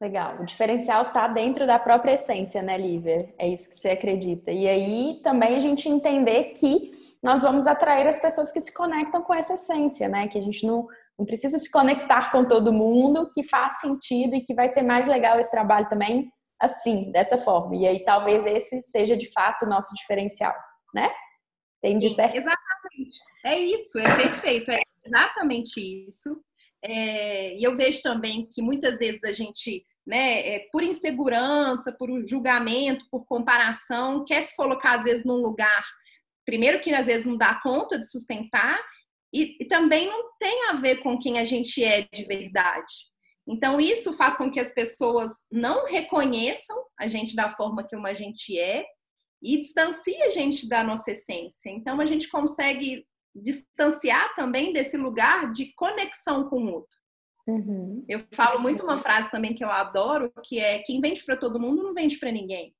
Legal. 0.00 0.40
O 0.40 0.44
diferencial 0.44 1.06
está 1.06 1.28
dentro 1.28 1.66
da 1.66 1.78
própria 1.78 2.12
essência, 2.14 2.60
né, 2.60 2.76
Lívia? 2.76 3.32
É 3.38 3.48
isso 3.48 3.70
que 3.70 3.80
você 3.80 3.90
acredita. 3.90 4.50
E 4.50 4.68
aí 4.68 5.20
também 5.22 5.56
a 5.56 5.60
gente 5.60 5.88
entender 5.88 6.52
que 6.52 6.92
nós 7.22 7.42
vamos 7.42 7.66
atrair 7.66 8.06
as 8.06 8.20
pessoas 8.20 8.52
que 8.52 8.60
se 8.60 8.74
conectam 8.74 9.22
com 9.22 9.32
essa 9.32 9.54
essência, 9.54 10.08
né? 10.08 10.28
Que 10.28 10.38
a 10.38 10.42
gente 10.42 10.66
não 10.66 10.86
não 11.18 11.24
precisa 11.24 11.58
se 11.58 11.70
conectar 11.70 12.32
com 12.32 12.44
todo 12.44 12.72
mundo, 12.72 13.30
que 13.32 13.44
faz 13.44 13.80
sentido 13.80 14.34
e 14.34 14.40
que 14.40 14.54
vai 14.54 14.68
ser 14.68 14.82
mais 14.82 15.06
legal 15.06 15.38
esse 15.38 15.50
trabalho 15.50 15.88
também 15.88 16.28
assim, 16.60 17.10
dessa 17.12 17.38
forma. 17.38 17.76
E 17.76 17.86
aí 17.86 18.04
talvez 18.04 18.44
esse 18.46 18.82
seja 18.82 19.16
de 19.16 19.30
fato 19.32 19.64
o 19.64 19.68
nosso 19.68 19.94
diferencial, 19.94 20.54
né? 20.94 21.10
Entendi 21.84 22.08
Sim, 22.08 22.14
certo? 22.14 22.34
Exatamente. 22.36 23.20
É 23.44 23.58
isso, 23.58 23.98
é 23.98 24.16
perfeito, 24.16 24.70
é 24.70 24.80
exatamente 25.04 26.08
isso. 26.08 26.42
É, 26.82 27.56
e 27.56 27.62
eu 27.62 27.74
vejo 27.74 28.00
também 28.02 28.46
que 28.50 28.62
muitas 28.62 28.98
vezes 28.98 29.22
a 29.22 29.32
gente, 29.32 29.84
né, 30.06 30.54
é, 30.54 30.68
por 30.72 30.82
insegurança, 30.82 31.92
por 31.92 32.08
julgamento, 32.26 33.06
por 33.10 33.26
comparação, 33.26 34.24
quer 34.24 34.42
se 34.42 34.56
colocar 34.56 34.98
às 34.98 35.04
vezes 35.04 35.24
num 35.24 35.36
lugar, 35.36 35.84
primeiro 36.46 36.80
que 36.80 36.92
às 36.94 37.06
vezes 37.06 37.26
não 37.26 37.36
dá 37.36 37.60
conta 37.62 37.98
de 37.98 38.10
sustentar, 38.10 38.80
e, 39.32 39.56
e 39.60 39.66
também 39.66 40.06
não 40.06 40.30
tem 40.38 40.68
a 40.68 40.74
ver 40.74 41.02
com 41.02 41.18
quem 41.18 41.38
a 41.38 41.44
gente 41.44 41.84
é 41.84 42.06
de 42.14 42.24
verdade. 42.24 42.92
Então, 43.46 43.78
isso 43.78 44.14
faz 44.14 44.38
com 44.38 44.50
que 44.50 44.60
as 44.60 44.72
pessoas 44.72 45.32
não 45.50 45.86
reconheçam 45.86 46.76
a 46.98 47.06
gente 47.06 47.36
da 47.36 47.50
forma 47.50 47.86
que 47.86 47.94
uma 47.94 48.14
gente 48.14 48.58
é 48.58 48.84
e 49.44 49.60
distancia 49.60 50.26
a 50.26 50.30
gente 50.30 50.66
da 50.66 50.82
nossa 50.82 51.10
essência. 51.10 51.68
Então, 51.68 52.00
a 52.00 52.06
gente 52.06 52.28
consegue 52.28 53.06
distanciar 53.34 54.34
também 54.34 54.72
desse 54.72 54.96
lugar 54.96 55.52
de 55.52 55.74
conexão 55.74 56.48
com 56.48 56.64
o 56.64 56.72
outro. 56.72 56.98
Uhum. 57.46 58.02
Eu 58.08 58.24
falo 58.32 58.58
muito 58.58 58.82
uma 58.82 58.96
frase 58.96 59.30
também 59.30 59.54
que 59.54 59.62
eu 59.62 59.70
adoro, 59.70 60.32
que 60.42 60.58
é 60.58 60.78
quem 60.78 60.98
vende 61.00 61.22
para 61.24 61.36
todo 61.36 61.60
mundo 61.60 61.82
não 61.82 61.92
vende 61.92 62.16
para 62.16 62.32
ninguém. 62.32 62.74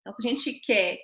Então, 0.00 0.12
se 0.12 0.26
a 0.26 0.28
gente 0.28 0.54
quer 0.54 0.98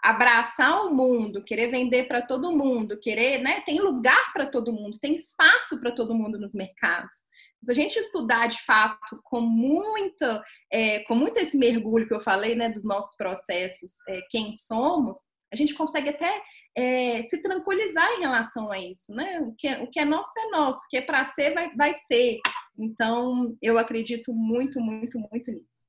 abraçar 0.00 0.86
o 0.86 0.94
mundo, 0.94 1.42
querer 1.42 1.68
vender 1.68 2.06
para 2.06 2.22
todo 2.22 2.56
mundo, 2.56 2.98
querer, 3.00 3.42
né, 3.42 3.60
tem 3.62 3.80
lugar 3.80 4.32
para 4.32 4.46
todo 4.46 4.72
mundo, 4.72 4.98
tem 5.00 5.14
espaço 5.14 5.80
para 5.80 5.90
todo 5.90 6.14
mundo 6.14 6.38
nos 6.38 6.54
mercados. 6.54 7.26
Se 7.62 7.72
a 7.72 7.74
gente 7.74 7.98
estudar 7.98 8.46
de 8.46 8.60
fato 8.64 9.20
com 9.24 9.40
muita, 9.40 10.42
é, 10.72 11.00
com 11.00 11.14
muito 11.14 11.38
esse 11.38 11.56
mergulho 11.58 12.06
que 12.06 12.14
eu 12.14 12.20
falei, 12.20 12.54
né, 12.54 12.68
dos 12.68 12.84
nossos 12.84 13.16
processos, 13.16 13.92
é, 14.08 14.20
quem 14.30 14.52
somos, 14.52 15.16
a 15.52 15.56
gente 15.56 15.74
consegue 15.74 16.10
até 16.10 16.42
é, 16.76 17.24
se 17.24 17.42
tranquilizar 17.42 18.08
em 18.12 18.20
relação 18.20 18.70
a 18.70 18.78
isso, 18.78 19.12
né? 19.12 19.40
O 19.40 19.52
que 19.56 19.66
é, 19.66 19.82
o 19.82 19.90
que 19.90 19.98
é 19.98 20.04
nosso 20.04 20.30
é 20.38 20.50
nosso, 20.50 20.78
o 20.78 20.88
que 20.88 20.98
é 20.98 21.02
para 21.02 21.24
ser 21.24 21.52
vai, 21.52 21.74
vai 21.74 21.92
ser. 21.92 22.38
Então, 22.78 23.56
eu 23.60 23.76
acredito 23.78 24.32
muito, 24.32 24.80
muito, 24.80 25.18
muito 25.18 25.50
nisso. 25.50 25.82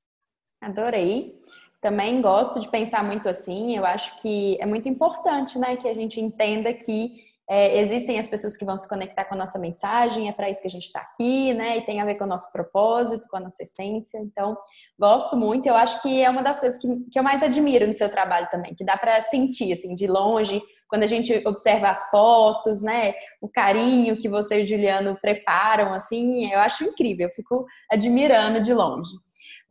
Adorei. 0.60 1.40
Também 1.80 2.22
gosto 2.22 2.60
de 2.60 2.70
pensar 2.70 3.04
muito 3.04 3.30
assim. 3.30 3.78
Eu 3.78 3.86
acho 3.86 4.16
que 4.22 4.58
é 4.60 4.66
muito 4.66 4.90
importante, 4.90 5.58
né, 5.60 5.78
que 5.78 5.88
a 5.88 5.94
gente 5.94 6.20
entenda 6.20 6.74
que 6.74 7.29
é, 7.50 7.80
existem 7.80 8.20
as 8.20 8.28
pessoas 8.28 8.56
que 8.56 8.64
vão 8.64 8.78
se 8.78 8.88
conectar 8.88 9.26
com 9.26 9.34
a 9.34 9.38
nossa 9.38 9.58
mensagem, 9.58 10.30
é 10.30 10.32
para 10.32 10.52
isso 10.52 10.62
que 10.62 10.68
a 10.68 10.72
gente 10.72 10.86
está 10.86 11.00
aqui, 11.00 11.52
né? 11.56 11.80
E 11.80 11.82
tem 11.82 12.00
a 12.00 12.06
ver 12.06 12.14
com 12.14 12.26
o 12.26 12.28
nosso 12.28 12.52
propósito, 12.52 13.28
com 13.28 13.38
a 13.38 13.40
nossa 13.40 13.64
essência. 13.64 14.20
Então, 14.20 14.56
gosto 15.00 15.36
muito. 15.36 15.66
Eu 15.66 15.74
acho 15.74 16.00
que 16.04 16.22
é 16.22 16.30
uma 16.30 16.44
das 16.44 16.60
coisas 16.60 16.80
que, 16.80 16.88
que 17.12 17.18
eu 17.18 17.24
mais 17.24 17.42
admiro 17.42 17.88
no 17.88 17.94
seu 17.94 18.08
trabalho 18.08 18.48
também, 18.52 18.76
que 18.76 18.86
dá 18.86 18.96
para 18.96 19.20
sentir, 19.24 19.74
assim, 19.74 19.96
de 19.96 20.06
longe, 20.06 20.62
quando 20.88 21.02
a 21.02 21.08
gente 21.08 21.42
observa 21.48 21.90
as 21.90 22.08
fotos, 22.12 22.84
né? 22.84 23.14
O 23.42 23.50
carinho 23.50 24.16
que 24.16 24.30
você 24.30 24.62
e 24.62 24.64
o 24.66 24.68
Juliano 24.68 25.18
preparam, 25.20 25.92
assim, 25.92 26.54
eu 26.54 26.60
acho 26.60 26.84
incrível. 26.84 27.30
Eu 27.30 27.34
fico 27.34 27.66
admirando 27.92 28.62
de 28.62 28.76
longe. 28.76 29.12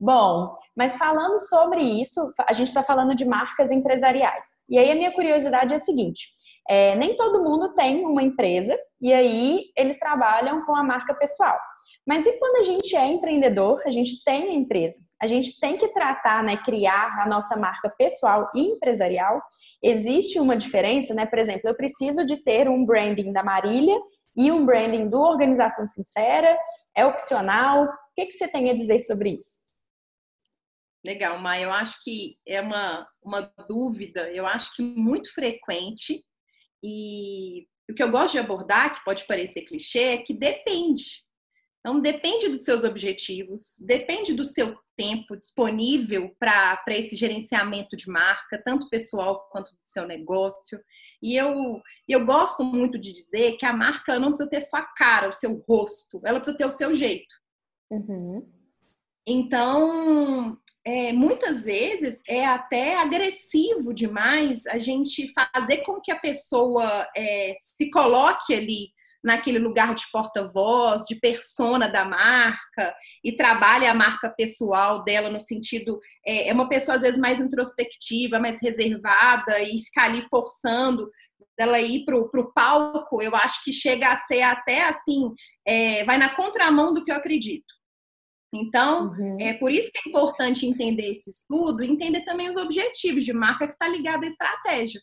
Bom, 0.01 0.53
mas 0.77 0.97
falando 0.97 1.39
sobre 1.39 1.81
isso, 1.81 2.21
a 2.45 2.53
gente 2.53 2.69
está 2.69 2.83
falando 2.83 3.15
de 3.15 3.25
marcas 3.25 3.71
empresariais. 3.71 4.47
E 4.69 4.77
aí 4.77 4.91
a 4.91 4.97
minha 4.97 5.13
curiosidade 5.13 5.73
é 5.73 5.77
a 5.77 5.81
seguinte 5.81 6.38
é, 6.69 6.95
nem 6.95 7.17
todo 7.17 7.43
mundo 7.43 7.75
tem 7.75 8.05
uma 8.05 8.23
empresa 8.23 8.79
e 9.01 9.13
aí 9.13 9.65
eles 9.77 9.99
trabalham 9.99 10.65
com 10.67 10.77
a 10.77 10.83
marca 10.83 11.15
pessoal. 11.15 11.59
Mas 12.07 12.27
e 12.27 12.33
quando 12.39 12.57
a 12.57 12.65
gente 12.65 12.97
é 12.97 13.07
empreendedor, 13.07 13.83
a 13.85 13.91
gente 13.91 14.23
tem 14.25 14.49
a 14.49 14.55
empresa, 14.55 14.99
a 15.21 15.27
gente 15.27 15.61
tem 15.61 15.77
que 15.77 15.89
tratar, 15.89 16.43
né, 16.43 16.57
criar 16.57 17.21
a 17.21 17.29
nossa 17.29 17.55
marca 17.57 17.91
pessoal 17.99 18.51
e 18.55 18.63
empresarial. 18.63 19.43
Existe 19.83 20.41
uma 20.41 20.57
diferença, 20.57 21.13
né? 21.13 21.27
Por 21.27 21.39
exemplo, 21.39 21.69
eu 21.69 21.77
preciso 21.77 22.25
de 22.25 22.39
ter 22.39 22.67
um 22.67 22.85
branding 22.85 23.31
da 23.31 23.43
Marília 23.43 23.99
e 24.35 24.51
um 24.51 24.65
branding 24.65 25.09
do 25.09 25.21
Organização 25.21 25.87
Sincera, 25.87 26.57
é 26.97 27.05
opcional. 27.05 27.85
O 27.85 27.89
que, 28.15 28.27
que 28.27 28.33
você 28.33 28.49
tem 28.49 28.71
a 28.71 28.75
dizer 28.75 29.03
sobre 29.03 29.31
isso? 29.31 29.69
Legal, 31.05 31.39
Maia. 31.39 31.65
Eu 31.65 31.73
acho 31.73 32.03
que 32.03 32.37
é 32.47 32.61
uma, 32.61 33.07
uma 33.23 33.53
dúvida, 33.69 34.31
eu 34.31 34.47
acho 34.47 34.75
que 34.75 34.83
muito 34.83 35.33
frequente 35.33 36.25
e 36.83 37.67
o 37.91 37.95
que 37.95 38.03
eu 38.03 38.11
gosto 38.11 38.33
de 38.33 38.39
abordar, 38.39 38.95
que 38.95 39.05
pode 39.05 39.27
parecer 39.27 39.63
clichê, 39.63 40.01
é 40.01 40.19
que 40.19 40.35
depende. 40.35 41.23
Então, 41.81 42.01
depende 42.01 42.49
dos 42.49 42.65
seus 42.65 42.85
objetivos, 42.85 43.77
depende 43.87 44.35
do 44.35 44.45
seu 44.45 44.77
tempo 44.97 45.37
disponível 45.37 46.35
para 46.39 46.83
esse 46.89 47.17
gerenciamento 47.17 47.97
de 47.97 48.11
marca, 48.11 48.61
tanto 48.63 48.91
pessoal 48.91 49.49
quanto 49.51 49.71
do 49.71 49.81
seu 49.85 50.07
negócio. 50.07 50.79
E 51.23 51.37
eu, 51.37 51.81
eu 52.07 52.27
gosto 52.27 52.65
muito 52.65 52.99
de 52.99 53.13
dizer 53.13 53.57
que 53.57 53.65
a 53.65 53.73
marca 53.73 54.19
não 54.19 54.29
precisa 54.29 54.51
ter 54.51 54.61
sua 54.61 54.83
cara, 54.83 55.29
o 55.29 55.33
seu 55.33 55.65
rosto, 55.69 56.21
ela 56.25 56.39
precisa 56.41 56.59
ter 56.59 56.67
o 56.67 56.71
seu 56.71 56.95
jeito. 56.95 57.35
Uhum. 57.91 58.45
Então, 59.27 60.59
é, 60.89 61.13
muitas 61.13 61.67
vezes 61.67 62.23
é 62.27 62.47
até 62.47 62.97
agressivo 62.99 63.93
demais 63.93 64.65
a 64.67 64.79
gente 64.79 65.31
fazer 65.35 65.79
com 65.85 66.01
que 66.01 66.11
a 66.11 66.19
pessoa 66.19 67.07
é, 67.15 67.53
se 67.59 67.91
coloque 67.91 68.55
ali 68.55 68.89
naquele 69.23 69.59
lugar 69.59 69.95
de 69.95 70.05
porta-voz, 70.11 71.05
de 71.05 71.17
persona 71.17 71.89
da 71.89 72.07
marca 72.07 72.95
e 73.23 73.37
trabalhe 73.37 73.87
a 73.87 73.93
marca 73.93 74.31
pessoal 74.31 75.05
dela 75.05 75.29
no 75.29 75.41
sentido 75.41 76.01
é, 76.27 76.49
é 76.49 76.53
uma 76.55 76.71
pessoa 76.71 76.97
às 76.97 77.03
vezes 77.03 77.19
mais 77.19 77.39
introspectiva, 77.39 78.41
mais 78.41 78.59
reservada 78.63 79.61
e 79.61 79.83
ficar 79.83 80.05
ali 80.05 80.23
forçando 80.31 81.11
dela 81.59 81.79
ir 81.81 82.07
para 82.07 82.17
o 82.17 82.53
palco, 82.55 83.21
eu 83.21 83.37
acho 83.37 83.63
que 83.63 83.73
chega 83.73 84.09
a 84.09 84.17
ser 84.17 84.41
até 84.41 84.85
assim, 84.85 85.35
é, 85.67 86.03
vai 86.05 86.17
na 86.17 86.35
contramão 86.35 86.95
do 86.95 87.05
que 87.05 87.13
eu 87.13 87.17
acredito. 87.17 87.78
Então, 88.53 89.11
uhum. 89.11 89.37
é 89.41 89.53
por 89.55 89.71
isso 89.71 89.91
que 89.93 89.99
é 89.99 90.09
importante 90.09 90.67
entender 90.67 91.11
esse 91.13 91.31
estudo 91.31 91.83
e 91.83 91.91
entender 91.91 92.23
também 92.23 92.51
os 92.51 92.57
objetivos 92.57 93.25
de 93.25 93.33
marca 93.33 93.67
que 93.67 93.75
está 93.75 93.87
ligado 93.89 94.25
à 94.25 94.27
estratégia. 94.27 95.01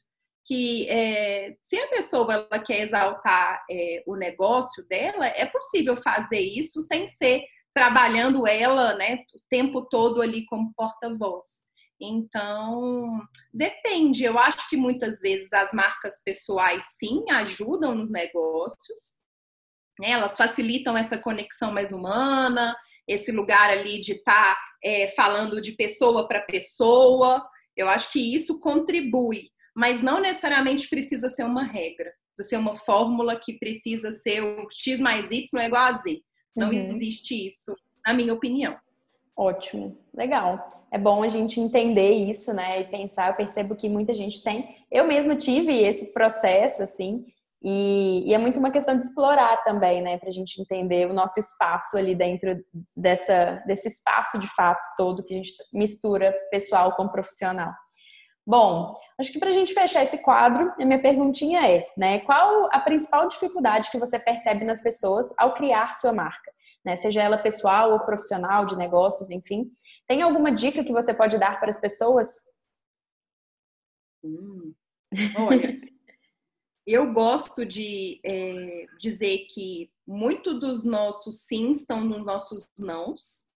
Que 0.48 0.88
é, 0.90 1.56
se 1.64 1.78
a 1.78 1.88
pessoa 1.88 2.48
ela 2.52 2.64
quer 2.64 2.82
exaltar 2.82 3.64
é, 3.70 4.04
o 4.06 4.16
negócio 4.16 4.84
dela, 4.88 5.28
é 5.28 5.46
possível 5.46 5.96
fazer 5.98 6.40
isso 6.40 6.82
sem 6.82 7.08
ser 7.08 7.44
trabalhando 7.74 8.48
ela 8.48 8.96
né, 8.96 9.18
o 9.34 9.40
tempo 9.50 9.82
todo 9.84 10.22
ali 10.22 10.46
como 10.46 10.74
porta-voz. 10.76 11.46
Então, 12.00 13.22
depende. 13.54 14.24
Eu 14.24 14.38
acho 14.38 14.70
que 14.70 14.78
muitas 14.78 15.20
vezes 15.20 15.52
as 15.54 15.72
marcas 15.74 16.22
pessoais 16.24 16.84
sim 17.00 17.26
ajudam 17.32 17.96
nos 17.96 18.10
negócios, 18.10 19.22
né? 20.00 20.12
elas 20.12 20.36
facilitam 20.36 20.98
essa 20.98 21.18
conexão 21.18 21.72
mais 21.72 21.92
humana, 21.92 22.76
esse 23.08 23.32
lugar 23.32 23.70
ali 23.70 24.00
de 24.00 24.14
estar 24.14 24.56
tá, 24.56 24.62
é, 24.84 25.08
falando 25.10 25.62
de 25.62 25.74
pessoa 25.74 26.28
para 26.28 26.42
pessoa. 26.42 27.46
Eu 27.76 27.90
acho 27.90 28.12
que 28.12 28.36
isso 28.36 28.60
contribui, 28.60 29.50
mas 29.76 30.02
não 30.02 30.20
necessariamente 30.20 30.90
precisa 30.90 31.30
ser 31.30 31.44
uma 31.44 31.64
regra, 31.64 32.12
precisa 32.36 32.50
ser 32.50 32.58
uma 32.58 32.76
fórmula 32.76 33.40
que 33.40 33.58
precisa 33.60 34.12
ser 34.12 34.42
o 34.42 34.68
x 34.72 35.00
mais 35.00 35.32
y 35.32 35.62
é 35.62 35.66
igual 35.66 35.84
a 35.84 35.94
z. 35.94 36.22
Não 36.56 36.70
uhum. 36.70 36.74
existe 36.74 37.46
isso, 37.46 37.76
na 38.06 38.14
minha 38.14 38.34
opinião. 38.34 38.78
Ótimo, 39.38 39.98
legal. 40.14 40.66
É 40.90 40.98
bom 40.98 41.22
a 41.22 41.28
gente 41.28 41.60
entender 41.60 42.12
isso, 42.12 42.54
né? 42.54 42.82
E 42.82 42.86
pensar. 42.86 43.28
Eu 43.28 43.36
percebo 43.36 43.76
que 43.76 43.90
muita 43.90 44.16
gente 44.16 44.42
tem. 44.42 44.78
Eu 44.90 45.06
mesma 45.06 45.36
tive 45.36 45.74
esse 45.74 46.14
processo, 46.14 46.82
assim, 46.84 47.26
e, 47.68 48.30
e, 48.30 48.34
é 48.36 48.38
muito 48.38 48.60
uma 48.60 48.70
questão 48.70 48.96
de 48.96 49.02
explorar 49.02 49.64
também, 49.64 50.00
né, 50.00 50.20
para 50.20 50.30
a 50.30 50.32
gente 50.32 50.62
entender 50.62 51.10
o 51.10 51.14
nosso 51.16 51.40
espaço 51.40 51.98
ali 51.98 52.14
dentro 52.14 52.64
dessa, 52.96 53.64
desse 53.66 53.88
espaço 53.88 54.38
de 54.38 54.48
fato 54.54 54.88
todo 54.96 55.24
que 55.24 55.34
a 55.34 55.38
gente 55.38 55.52
mistura 55.74 56.32
pessoal 56.52 56.96
com 56.96 57.08
profissional. 57.08 57.74
Bom, 58.46 58.94
acho 59.20 59.32
que 59.32 59.40
para 59.40 59.50
a 59.50 59.54
gente 59.54 59.74
fechar 59.74 60.04
esse 60.04 60.22
quadro, 60.22 60.72
a 60.80 60.86
minha 60.86 61.02
perguntinha 61.02 61.68
é, 61.68 61.88
né, 61.98 62.20
qual 62.20 62.70
a 62.72 62.80
principal 62.80 63.28
dificuldade 63.28 63.90
que 63.90 63.98
você 63.98 64.20
percebe 64.20 64.64
nas 64.64 64.84
pessoas 64.84 65.34
ao 65.40 65.56
criar 65.56 65.96
sua 65.96 66.14
marca? 66.14 66.54
Né, 66.86 66.96
seja 66.98 67.24
ela 67.24 67.40
pessoal 67.40 67.94
ou 67.94 68.00
profissional, 68.02 68.68
de 68.68 68.78
negócios, 68.78 69.32
enfim. 69.32 69.72
Tem 70.08 70.22
alguma 70.22 70.52
dica 70.52 70.84
que 70.84 70.94
você 70.94 71.16
pode 71.16 71.40
dar 71.40 71.60
para 71.60 71.72
as 71.72 71.82
pessoas? 71.82 72.28
Hum, 74.24 74.72
olha, 75.40 75.95
eu 76.86 77.12
gosto 77.12 77.66
de 77.66 78.20
é, 78.24 78.86
dizer 79.00 79.48
que 79.50 79.90
muito 80.08 80.60
dos 80.60 80.84
nossos 80.84 81.42
sims 81.42 81.80
estão 81.80 82.04
nos 82.04 82.24
nossos 82.24 82.70
nãos. 82.78 83.48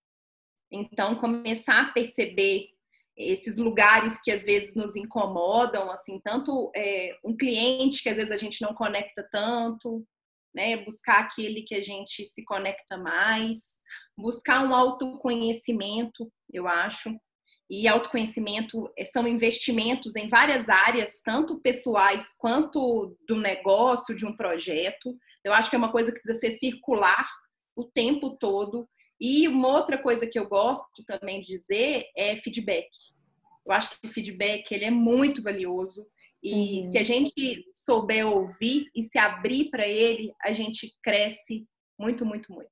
Então, 0.71 1.15
começar 1.15 1.81
a 1.81 1.91
perceber 1.91 2.69
esses 3.15 3.57
lugares 3.57 4.19
que 4.21 4.31
às 4.31 4.43
vezes 4.43 4.73
nos 4.75 4.95
incomodam, 4.95 5.91
assim, 5.91 6.19
tanto 6.23 6.71
é, 6.75 7.17
um 7.23 7.35
cliente 7.35 8.01
que 8.01 8.09
às 8.09 8.15
vezes 8.15 8.31
a 8.31 8.37
gente 8.37 8.61
não 8.61 8.73
conecta 8.73 9.27
tanto, 9.31 10.05
né? 10.53 10.77
Buscar 10.77 11.19
aquele 11.19 11.61
que 11.63 11.75
a 11.75 11.81
gente 11.81 12.25
se 12.25 12.43
conecta 12.43 12.97
mais, 12.97 13.77
buscar 14.17 14.65
um 14.65 14.73
autoconhecimento, 14.73 16.31
eu 16.51 16.67
acho 16.67 17.15
e 17.69 17.87
autoconhecimento 17.87 18.91
eh, 18.97 19.05
são 19.05 19.27
investimentos 19.27 20.15
em 20.15 20.27
várias 20.27 20.67
áreas, 20.67 21.21
tanto 21.23 21.61
pessoais 21.61 22.35
quanto 22.37 23.15
do 23.27 23.35
negócio, 23.35 24.15
de 24.15 24.25
um 24.25 24.35
projeto. 24.35 25.15
Eu 25.43 25.53
acho 25.53 25.69
que 25.69 25.75
é 25.75 25.79
uma 25.79 25.91
coisa 25.91 26.11
que 26.11 26.19
precisa 26.19 26.39
ser 26.39 26.57
circular 26.57 27.27
o 27.75 27.83
tempo 27.83 28.37
todo. 28.37 28.89
E 29.21 29.47
uma 29.47 29.67
outra 29.67 29.97
coisa 29.97 30.25
que 30.25 30.39
eu 30.39 30.47
gosto 30.47 31.03
também 31.05 31.41
de 31.41 31.59
dizer 31.59 32.05
é 32.17 32.35
feedback. 32.37 32.87
Eu 33.65 33.71
acho 33.73 33.91
que 33.91 34.07
o 34.07 34.11
feedback 34.11 34.71
ele 34.71 34.85
é 34.85 34.91
muito 34.91 35.43
valioso 35.43 36.05
E 36.41 36.79
uhum. 36.79 36.91
se 36.91 36.97
a 36.97 37.03
gente 37.03 37.65
souber 37.73 38.25
ouvir 38.25 38.89
e 38.95 39.03
se 39.03 39.19
abrir 39.19 39.69
para 39.69 39.85
ele, 39.87 40.33
a 40.41 40.53
gente 40.53 40.95
cresce 41.03 41.67
muito, 41.99 42.25
muito, 42.25 42.51
muito. 42.51 42.71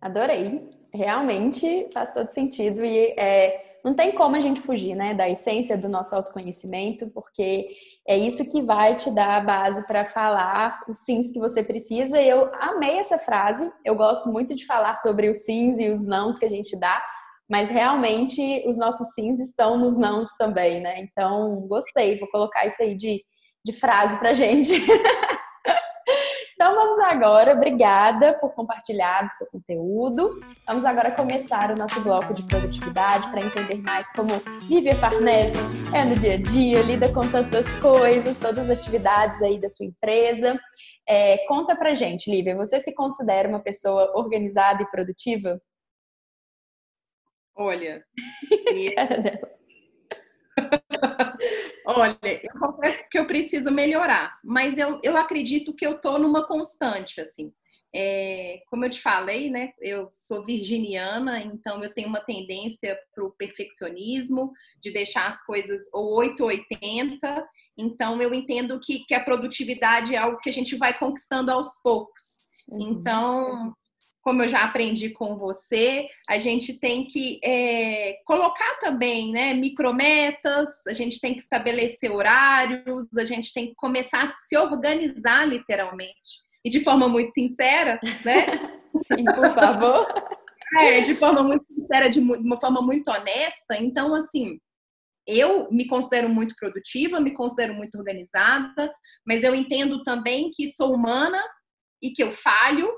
Adorei. 0.00 0.68
Realmente 0.92 1.88
faz 1.94 2.12
todo 2.12 2.30
sentido 2.30 2.84
e 2.84 3.14
é, 3.18 3.71
não 3.84 3.94
tem 3.94 4.12
como 4.12 4.36
a 4.36 4.40
gente 4.40 4.60
fugir, 4.60 4.94
né, 4.94 5.14
da 5.14 5.28
essência 5.28 5.76
do 5.76 5.88
nosso 5.88 6.14
autoconhecimento, 6.14 7.08
porque 7.12 7.68
é 8.06 8.16
isso 8.16 8.50
que 8.50 8.62
vai 8.62 8.96
te 8.96 9.10
dar 9.10 9.36
a 9.36 9.40
base 9.40 9.86
para 9.86 10.04
falar 10.04 10.80
os 10.88 10.98
sims 10.98 11.32
que 11.32 11.38
você 11.38 11.62
precisa. 11.62 12.20
Eu 12.20 12.52
amei 12.54 12.98
essa 12.98 13.18
frase. 13.18 13.70
Eu 13.84 13.94
gosto 13.94 14.30
muito 14.30 14.54
de 14.54 14.66
falar 14.66 14.96
sobre 14.98 15.28
os 15.28 15.38
sims 15.44 15.78
e 15.78 15.88
os 15.88 16.06
nãos 16.06 16.38
que 16.38 16.44
a 16.44 16.48
gente 16.48 16.76
dá, 16.78 17.02
mas 17.48 17.68
realmente 17.68 18.64
os 18.66 18.78
nossos 18.78 19.14
sims 19.14 19.40
estão 19.40 19.76
nos 19.78 19.96
nãos 19.96 20.30
também, 20.38 20.80
né? 20.80 21.00
Então, 21.00 21.60
gostei. 21.68 22.18
Vou 22.18 22.28
colocar 22.30 22.66
isso 22.66 22.82
aí 22.82 22.96
de, 22.96 23.22
de 23.64 23.72
frase 23.72 24.18
pra 24.18 24.32
gente. 24.32 24.72
Agora, 27.12 27.52
obrigada 27.52 28.38
por 28.38 28.54
compartilhar 28.54 29.26
o 29.26 29.30
seu 29.30 29.46
conteúdo. 29.50 30.40
Vamos 30.66 30.82
agora 30.82 31.14
começar 31.14 31.70
o 31.70 31.76
nosso 31.76 32.00
bloco 32.00 32.32
de 32.32 32.42
produtividade 32.44 33.30
para 33.30 33.44
entender 33.44 33.82
mais 33.82 34.10
como 34.14 34.30
Lívia 34.66 34.96
Farnese 34.96 35.58
é 35.94 36.06
no 36.06 36.18
dia 36.18 36.32
a 36.32 36.36
dia, 36.38 36.80
lida 36.80 37.12
com 37.12 37.20
tantas 37.20 37.68
coisas, 37.80 38.38
todas 38.38 38.60
as 38.60 38.78
atividades 38.78 39.42
aí 39.42 39.60
da 39.60 39.68
sua 39.68 39.84
empresa. 39.84 40.58
É, 41.06 41.36
conta 41.46 41.76
pra 41.76 41.92
gente, 41.92 42.30
Lívia, 42.30 42.56
você 42.56 42.80
se 42.80 42.94
considera 42.94 43.46
uma 43.46 43.60
pessoa 43.60 44.10
organizada 44.16 44.82
e 44.82 44.90
produtiva? 44.90 45.54
Olha, 47.54 48.02
Olha, 51.86 52.18
eu 52.22 52.60
confesso 52.60 53.02
que 53.10 53.18
eu 53.18 53.26
preciso 53.26 53.70
melhorar, 53.70 54.38
mas 54.44 54.78
eu, 54.78 55.00
eu 55.02 55.16
acredito 55.16 55.74
que 55.74 55.86
eu 55.86 55.92
estou 55.92 56.18
numa 56.18 56.46
constante, 56.46 57.20
assim. 57.20 57.52
É, 57.94 58.58
como 58.70 58.86
eu 58.86 58.90
te 58.90 59.02
falei, 59.02 59.50
né, 59.50 59.72
eu 59.78 60.08
sou 60.10 60.42
virginiana, 60.42 61.40
então 61.40 61.84
eu 61.84 61.92
tenho 61.92 62.08
uma 62.08 62.20
tendência 62.20 62.98
para 63.14 63.22
o 63.22 63.32
perfeccionismo, 63.32 64.50
de 64.80 64.90
deixar 64.90 65.28
as 65.28 65.44
coisas 65.44 65.82
ou 65.92 66.16
8 66.16 66.40
ou 66.40 66.48
80. 66.48 67.46
Então 67.76 68.22
eu 68.22 68.32
entendo 68.32 68.80
que, 68.80 69.04
que 69.04 69.14
a 69.14 69.22
produtividade 69.22 70.14
é 70.14 70.18
algo 70.18 70.38
que 70.38 70.48
a 70.48 70.52
gente 70.52 70.74
vai 70.76 70.98
conquistando 70.98 71.50
aos 71.50 71.68
poucos. 71.82 72.50
Uhum. 72.66 72.92
Então, 72.92 73.74
como 74.22 74.42
eu 74.42 74.48
já 74.48 74.62
aprendi 74.62 75.10
com 75.10 75.36
você, 75.36 76.06
a 76.28 76.38
gente 76.38 76.78
tem 76.78 77.04
que 77.04 77.40
é, 77.44 78.18
colocar 78.24 78.78
também 78.78 79.32
né, 79.32 79.52
micrometas, 79.52 80.86
a 80.86 80.92
gente 80.92 81.20
tem 81.20 81.34
que 81.34 81.42
estabelecer 81.42 82.10
horários, 82.10 83.06
a 83.18 83.24
gente 83.24 83.52
tem 83.52 83.66
que 83.68 83.74
começar 83.74 84.24
a 84.24 84.32
se 84.32 84.56
organizar 84.56 85.46
literalmente. 85.46 86.40
E 86.64 86.70
de 86.70 86.84
forma 86.84 87.08
muito 87.08 87.32
sincera, 87.32 87.98
né? 88.24 88.72
Sim, 89.08 89.24
por 89.24 89.54
favor. 89.54 90.06
é, 90.78 91.00
de 91.00 91.16
forma 91.16 91.42
muito 91.42 91.66
sincera, 91.66 92.08
de 92.08 92.20
uma 92.20 92.60
forma 92.60 92.80
muito 92.80 93.10
honesta. 93.10 93.76
Então, 93.76 94.14
assim, 94.14 94.60
eu 95.26 95.68
me 95.72 95.88
considero 95.88 96.28
muito 96.28 96.54
produtiva, 96.54 97.20
me 97.20 97.34
considero 97.34 97.74
muito 97.74 97.98
organizada, 97.98 98.92
mas 99.26 99.42
eu 99.42 99.52
entendo 99.52 100.00
também 100.04 100.48
que 100.52 100.68
sou 100.68 100.94
humana 100.94 101.42
e 102.00 102.10
que 102.12 102.22
eu 102.22 102.30
falho 102.30 102.88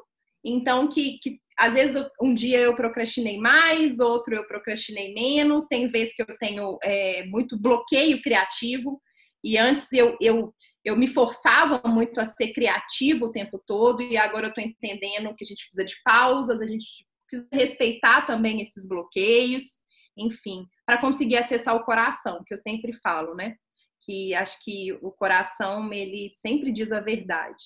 então, 0.44 0.86
que, 0.88 1.18
que 1.18 1.38
às 1.58 1.72
vezes 1.72 2.06
um 2.20 2.34
dia 2.34 2.58
eu 2.60 2.76
procrastinei 2.76 3.38
mais, 3.38 3.98
outro 3.98 4.34
eu 4.34 4.46
procrastinei 4.46 5.14
menos. 5.14 5.64
Tem 5.66 5.90
vezes 5.90 6.14
que 6.14 6.22
eu 6.22 6.38
tenho 6.38 6.78
é, 6.82 7.24
muito 7.26 7.58
bloqueio 7.58 8.20
criativo 8.20 9.00
e 9.42 9.56
antes 9.56 9.90
eu, 9.92 10.16
eu, 10.20 10.54
eu 10.84 10.96
me 10.96 11.06
forçava 11.06 11.80
muito 11.86 12.20
a 12.20 12.26
ser 12.26 12.52
criativo 12.52 13.26
o 13.26 13.32
tempo 13.32 13.62
todo 13.66 14.02
e 14.02 14.18
agora 14.18 14.46
eu 14.46 14.48
estou 14.50 14.64
entendendo 14.64 15.34
que 15.34 15.44
a 15.44 15.46
gente 15.46 15.64
precisa 15.66 15.84
de 15.84 15.94
pausas, 16.04 16.60
a 16.60 16.66
gente 16.66 17.06
precisa 17.26 17.48
respeitar 17.52 18.22
também 18.22 18.60
esses 18.60 18.86
bloqueios, 18.86 19.64
enfim, 20.16 20.66
para 20.86 21.00
conseguir 21.00 21.36
acessar 21.36 21.74
o 21.74 21.84
coração, 21.84 22.42
que 22.46 22.52
eu 22.52 22.58
sempre 22.58 22.92
falo, 23.02 23.34
né? 23.34 23.56
Que 24.02 24.34
acho 24.34 24.58
que 24.62 24.92
o 25.00 25.10
coração 25.10 25.92
ele 25.92 26.30
sempre 26.34 26.70
diz 26.70 26.92
a 26.92 27.00
verdade. 27.00 27.64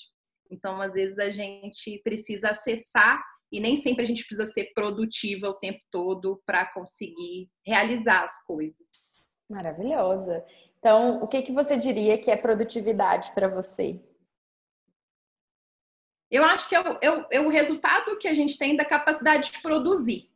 Então, 0.51 0.81
às 0.81 0.95
vezes, 0.95 1.19
a 1.19 1.31
gente 1.31 1.99
precisa 2.03 2.51
acessar 2.51 3.23
e 3.51 3.61
nem 3.61 3.77
sempre 3.77 4.05
a 4.05 4.07
gente 4.07 4.25
precisa 4.25 4.47
ser 4.47 4.73
produtiva 4.75 5.49
o 5.49 5.55
tempo 5.55 5.81
todo 5.91 6.43
para 6.45 6.67
conseguir 6.73 7.49
realizar 7.67 8.25
as 8.25 8.45
coisas. 8.45 9.27
Maravilhosa. 9.49 10.45
Então, 10.79 11.23
o 11.23 11.27
que, 11.27 11.43
que 11.43 11.53
você 11.53 11.77
diria 11.77 12.19
que 12.19 12.31
é 12.31 12.37
produtividade 12.37 13.33
para 13.33 13.49
você? 13.49 14.01
Eu 16.31 16.45
acho 16.45 16.69
que 16.69 16.75
é 16.75 16.81
o, 16.81 16.99
é, 17.01 17.11
o, 17.11 17.27
é 17.33 17.41
o, 17.41 17.49
resultado 17.49 18.19
que 18.19 18.29
a 18.29 18.35
gente 18.35 18.59
tem 18.59 18.77
da 18.77 18.85
capacidade 18.85 19.51
de 19.51 19.63
produzir. 19.63 20.31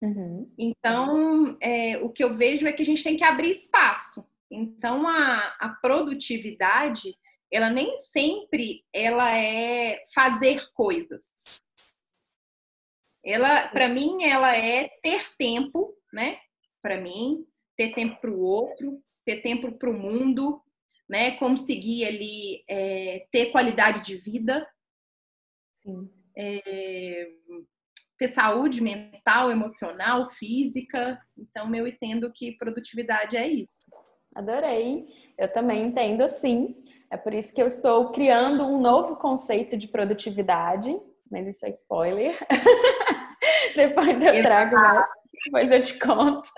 Uhum. 0.00 0.48
Então, 0.56 1.56
é, 1.60 1.98
o 1.98 2.08
que 2.08 2.22
eu 2.22 2.32
vejo 2.32 2.68
é 2.68 2.72
que 2.72 2.82
a 2.82 2.86
gente 2.86 3.02
tem 3.02 3.16
que 3.16 3.24
abrir 3.24 3.50
espaço. 3.50 4.24
Então, 4.48 5.08
a, 5.08 5.56
a 5.58 5.68
produtividade 5.82 7.16
ela 7.50 7.70
nem 7.70 7.96
sempre 7.98 8.84
ela 8.92 9.36
é 9.36 10.02
fazer 10.14 10.70
coisas. 10.72 11.30
Ela, 13.24 13.68
para 13.68 13.88
mim, 13.88 14.24
ela 14.24 14.56
é 14.56 14.88
ter 15.02 15.36
tempo, 15.36 15.94
né? 16.12 16.38
Para 16.80 17.00
mim, 17.00 17.44
ter 17.76 17.94
tempo 17.94 18.20
para 18.20 18.30
o 18.30 18.40
outro, 18.40 19.02
ter 19.24 19.42
tempo 19.42 19.72
para 19.72 19.90
o 19.90 19.98
mundo, 19.98 20.62
né? 21.08 21.32
Conseguir 21.32 22.04
ali 22.06 22.64
é, 22.68 23.26
ter 23.30 23.50
qualidade 23.50 24.02
de 24.02 24.16
vida, 24.16 24.66
é, 26.36 27.28
ter 28.18 28.28
saúde 28.28 28.82
mental, 28.82 29.50
emocional, 29.50 30.28
física. 30.30 31.18
Então, 31.36 31.74
eu 31.74 31.86
entendo 31.86 32.32
que 32.32 32.56
produtividade 32.56 33.36
é 33.36 33.46
isso. 33.46 33.84
Adorei. 34.34 35.06
Eu 35.38 35.52
também 35.52 35.86
entendo 35.86 36.22
assim. 36.22 36.76
É 37.10 37.16
por 37.16 37.32
isso 37.32 37.54
que 37.54 37.62
eu 37.62 37.66
estou 37.66 38.12
criando 38.12 38.64
um 38.64 38.80
novo 38.80 39.16
conceito 39.16 39.76
de 39.76 39.88
produtividade, 39.88 40.94
mas 41.30 41.46
isso 41.46 41.64
é 41.66 41.70
spoiler. 41.70 42.38
Depois 43.74 44.20
eu 44.20 44.42
trago 44.42 44.74
mais, 44.74 45.06
depois 45.44 45.70
eu 45.70 45.80
te 45.80 45.98
conto. 45.98 46.48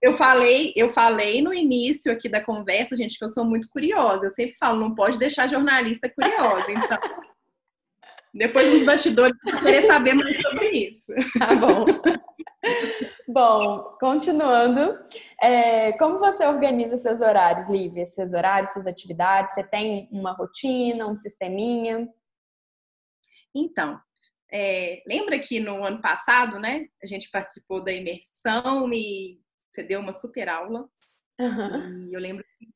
Eu 0.00 0.16
falei, 0.16 0.72
eu 0.76 0.88
falei 0.88 1.42
no 1.42 1.52
início 1.52 2.12
aqui 2.12 2.28
da 2.28 2.40
conversa, 2.40 2.94
gente, 2.94 3.18
que 3.18 3.24
eu 3.24 3.28
sou 3.28 3.44
muito 3.44 3.68
curiosa. 3.68 4.26
Eu 4.26 4.30
sempre 4.30 4.54
falo, 4.56 4.78
não 4.78 4.94
pode 4.94 5.18
deixar 5.18 5.48
jornalista 5.48 6.08
curiosa. 6.08 6.70
Então, 6.70 6.98
depois 8.32 8.72
os 8.74 8.84
bastidores 8.84 9.36
vão 9.44 9.60
querer 9.62 9.82
saber 9.86 10.14
mais 10.14 10.40
sobre 10.40 10.68
isso. 10.70 11.12
Tá 11.38 11.54
bom. 11.54 11.84
Bom, 13.26 13.96
continuando, 13.98 14.98
é, 15.40 15.92
como 15.92 16.18
você 16.18 16.46
organiza 16.46 16.98
seus 16.98 17.20
horários, 17.20 17.68
Lívia? 17.70 18.06
Seus 18.06 18.32
horários, 18.32 18.72
suas 18.72 18.86
atividades? 18.86 19.54
Você 19.54 19.64
tem 19.64 20.08
uma 20.12 20.32
rotina, 20.32 21.06
um 21.06 21.16
sisteminha? 21.16 22.06
Então, 23.54 23.98
é, 24.52 25.02
lembra 25.06 25.38
que 25.38 25.58
no 25.60 25.82
ano 25.84 26.00
passado, 26.02 26.60
né, 26.60 26.86
a 27.02 27.06
gente 27.06 27.30
participou 27.30 27.82
da 27.82 27.92
imersão 27.92 28.92
e 28.92 29.40
você 29.70 29.82
deu 29.82 30.00
uma 30.00 30.12
super 30.12 30.48
aula. 30.48 30.86
Uhum. 31.40 32.10
E 32.10 32.12
eu 32.12 32.20
lembro 32.20 32.44
que 32.58 32.68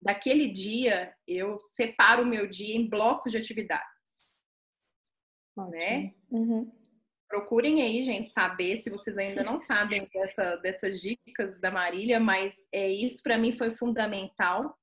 daquele 0.00 0.52
dia 0.52 1.14
eu 1.26 1.58
separo 1.58 2.22
o 2.22 2.26
meu 2.26 2.46
dia 2.46 2.76
em 2.76 2.88
blocos 2.88 3.32
de 3.32 3.38
atividades. 3.38 3.86
Ótimo. 5.56 5.70
Né? 5.70 6.14
Uhum 6.30 6.82
procurem 7.32 7.80
aí, 7.80 8.04
gente, 8.04 8.30
saber 8.30 8.76
se 8.76 8.90
vocês 8.90 9.16
ainda 9.16 9.42
não 9.42 9.58
sabem 9.58 10.06
dessa, 10.12 10.56
dessas 10.56 11.00
dicas 11.00 11.58
da 11.58 11.70
Marília, 11.70 12.20
mas 12.20 12.54
é, 12.70 12.90
isso 12.90 13.22
para 13.22 13.38
mim 13.38 13.54
foi 13.54 13.70
fundamental, 13.70 14.76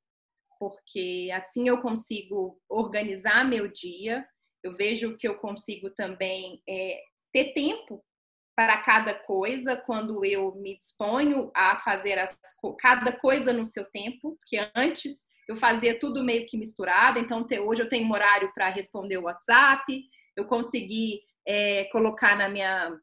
porque 0.57 1.29
assim 1.31 1.69
eu 1.69 1.79
consigo 1.79 2.59
organizar 2.67 3.47
meu 3.47 3.67
dia, 3.67 4.25
eu 4.63 4.73
vejo 4.73 5.15
que 5.15 5.27
eu 5.27 5.35
consigo 5.35 5.91
também 5.91 6.59
é, 6.67 6.99
ter 7.31 7.53
tempo 7.53 8.03
para 8.55 8.77
cada 8.77 9.13
coisa 9.13 9.75
quando 9.75 10.25
eu 10.25 10.55
me 10.55 10.75
disponho 10.75 11.51
a 11.55 11.77
fazer 11.81 12.17
as, 12.17 12.35
cada 12.79 13.11
coisa 13.11 13.53
no 13.53 13.63
seu 13.63 13.85
tempo, 13.85 14.37
porque 14.37 14.57
antes 14.75 15.19
eu 15.47 15.55
fazia 15.55 15.99
tudo 15.99 16.23
meio 16.23 16.47
que 16.47 16.57
misturado, 16.57 17.19
então 17.19 17.45
hoje 17.63 17.83
eu 17.83 17.89
tenho 17.89 18.07
um 18.07 18.11
horário 18.11 18.51
para 18.55 18.69
responder 18.69 19.17
o 19.17 19.25
WhatsApp, 19.25 19.85
eu 20.39 20.45
consegui 20.45 21.21
é, 21.45 21.85
colocar 21.85 22.35
na 22.35 22.49
minha, 22.49 22.97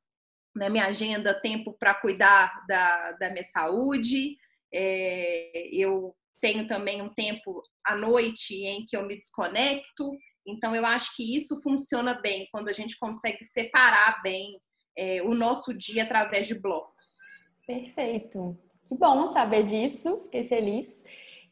na 0.55 0.68
minha 0.68 0.87
agenda 0.87 1.35
tempo 1.35 1.77
para 1.79 1.94
cuidar 1.94 2.64
da, 2.66 3.12
da 3.12 3.31
minha 3.31 3.44
saúde. 3.44 4.37
É, 4.72 5.68
eu 5.72 6.14
tenho 6.40 6.66
também 6.66 7.03
um 7.03 7.12
tempo 7.12 7.62
à 7.85 7.94
noite 7.94 8.55
em 8.55 8.85
que 8.87 8.96
eu 8.96 9.07
me 9.07 9.16
desconecto. 9.16 10.11
Então, 10.46 10.75
eu 10.75 10.87
acho 10.87 11.14
que 11.16 11.37
isso 11.37 11.61
funciona 11.61 12.14
bem 12.14 12.49
quando 12.53 12.68
a 12.68 12.72
gente 12.72 12.99
consegue 12.99 13.44
separar 13.44 14.22
bem 14.22 14.61
é, 14.96 15.22
o 15.22 15.35
nosso 15.35 15.75
dia 15.75 16.05
através 16.05 16.46
de 16.46 16.55
blocos. 16.55 17.57
Perfeito. 17.66 18.57
Que 18.87 18.94
bom 18.94 19.29
saber 19.29 19.64
disso, 19.64 20.22
fiquei 20.25 20.46
feliz. 20.46 21.05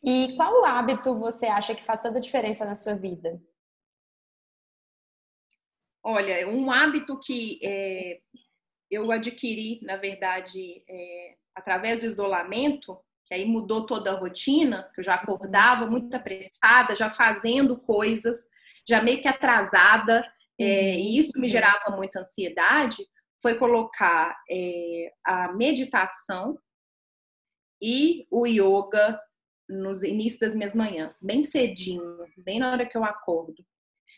E 0.03 0.37
qual 0.37 0.65
hábito 0.65 1.19
você 1.19 1.47
acha 1.47 1.75
que 1.75 1.85
faz 1.85 2.03
toda 2.03 2.19
a 2.19 2.21
diferença 2.21 2.65
na 2.65 2.77
sua 2.77 2.95
vida? 2.95 3.41
Olha, 6.07 6.47
um 6.47 6.71
hábito 6.71 7.19
que 7.19 7.59
é, 7.63 8.21
eu 8.91 9.11
adquiri, 9.11 9.81
na 9.83 9.97
verdade, 9.97 10.85
é, 10.87 11.35
através 11.55 11.99
do 11.99 12.05
isolamento, 12.05 13.01
que 13.25 13.33
aí 13.33 13.47
mudou 13.47 13.87
toda 13.87 14.13
a 14.13 14.15
rotina, 14.15 14.91
que 14.95 15.01
eu 15.01 15.05
já 15.05 15.15
acordava 15.15 15.87
muito 15.87 16.15
apressada, 16.15 16.95
já 16.95 17.11
fazendo 17.11 17.79
coisas, 17.79 18.51
já 18.87 19.03
meio 19.03 19.23
que 19.23 19.29
atrasada, 19.29 20.31
é, 20.61 20.95
e 20.95 21.19
isso 21.19 21.33
me 21.37 21.49
gerava 21.49 21.97
muita 21.97 22.21
ansiedade, 22.21 23.09
foi 23.41 23.55
colocar 23.55 24.37
é, 24.51 25.11
a 25.25 25.55
meditação 25.55 26.59
e 27.81 28.27
o 28.31 28.47
yoga 28.47 29.19
nos 29.67 30.03
inícios 30.03 30.41
das 30.41 30.55
minhas 30.55 30.75
manhãs, 30.75 31.21
bem 31.23 31.43
cedinho, 31.43 32.19
bem 32.37 32.59
na 32.59 32.71
hora 32.71 32.85
que 32.85 32.97
eu 32.97 33.05
acordo. 33.05 33.65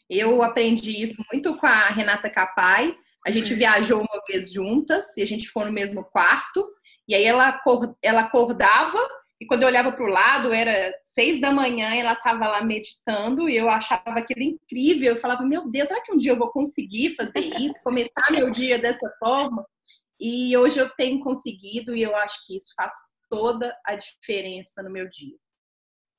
Eu 0.09 0.43
aprendi 0.43 1.03
isso 1.03 1.23
muito 1.33 1.57
com 1.57 1.67
a 1.67 1.89
Renata 1.89 2.31
Capai. 2.31 2.97
A 3.27 3.31
gente 3.31 3.53
uhum. 3.53 3.59
viajou 3.59 4.01
uma 4.01 4.23
vez 4.29 4.53
juntas 4.53 5.17
e 5.17 5.23
a 5.23 5.27
gente 5.27 5.47
ficou 5.47 5.65
no 5.65 5.73
mesmo 5.73 6.05
quarto. 6.05 6.67
E 7.09 7.15
aí 7.15 7.25
ela, 7.25 7.61
ela 8.03 8.21
acordava 8.21 8.99
e 9.41 9.47
quando 9.47 9.63
eu 9.63 9.69
olhava 9.69 9.93
para 9.93 10.05
o 10.05 10.09
lado, 10.09 10.53
era 10.53 10.95
seis 11.05 11.41
da 11.41 11.53
manhã, 11.53 11.95
ela 11.95 12.15
estava 12.15 12.47
lá 12.47 12.63
meditando 12.63 13.49
e 13.49 13.57
eu 13.57 13.69
achava 13.69 14.19
aquilo 14.19 14.43
incrível. 14.43 15.13
Eu 15.13 15.21
falava, 15.21 15.43
meu 15.45 15.71
Deus, 15.71 15.89
será 15.89 16.03
que 16.03 16.13
um 16.13 16.17
dia 16.17 16.33
eu 16.33 16.39
vou 16.39 16.51
conseguir 16.51 17.15
fazer 17.17 17.41
isso, 17.61 17.83
começar 17.85 18.31
meu 18.31 18.51
dia 18.51 18.79
dessa 18.79 19.11
forma? 19.19 19.67
E 20.19 20.57
hoje 20.57 20.81
eu 20.81 20.89
tenho 20.97 21.21
conseguido 21.21 21.95
e 21.95 22.03
eu 22.03 22.17
acho 22.17 22.47
que 22.47 22.57
isso 22.57 22.73
faz 22.75 22.93
toda 23.29 23.77
a 23.85 23.95
diferença 23.95 24.83
no 24.83 24.91
meu 24.91 25.09
dia. 25.11 25.37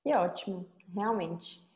Que 0.04 0.14
ótimo, 0.14 0.72
realmente. 0.96 1.67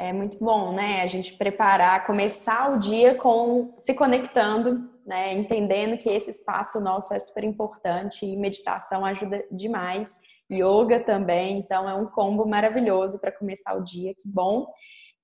É 0.00 0.12
muito 0.12 0.38
bom, 0.38 0.72
né? 0.72 1.02
A 1.02 1.06
gente 1.08 1.36
preparar, 1.36 2.06
começar 2.06 2.70
o 2.70 2.78
dia 2.78 3.16
com 3.16 3.74
se 3.76 3.94
conectando, 3.94 4.88
né? 5.04 5.34
Entendendo 5.34 5.98
que 5.98 6.08
esse 6.08 6.30
espaço 6.30 6.80
nosso 6.80 7.12
é 7.12 7.18
super 7.18 7.42
importante 7.42 8.24
e 8.24 8.36
meditação 8.36 9.04
ajuda 9.04 9.44
demais 9.50 10.20
yoga 10.48 11.00
também. 11.00 11.58
Então 11.58 11.88
é 11.88 11.94
um 11.94 12.06
combo 12.06 12.46
maravilhoso 12.46 13.20
para 13.20 13.36
começar 13.36 13.74
o 13.74 13.82
dia. 13.82 14.14
Que 14.14 14.28
bom 14.28 14.68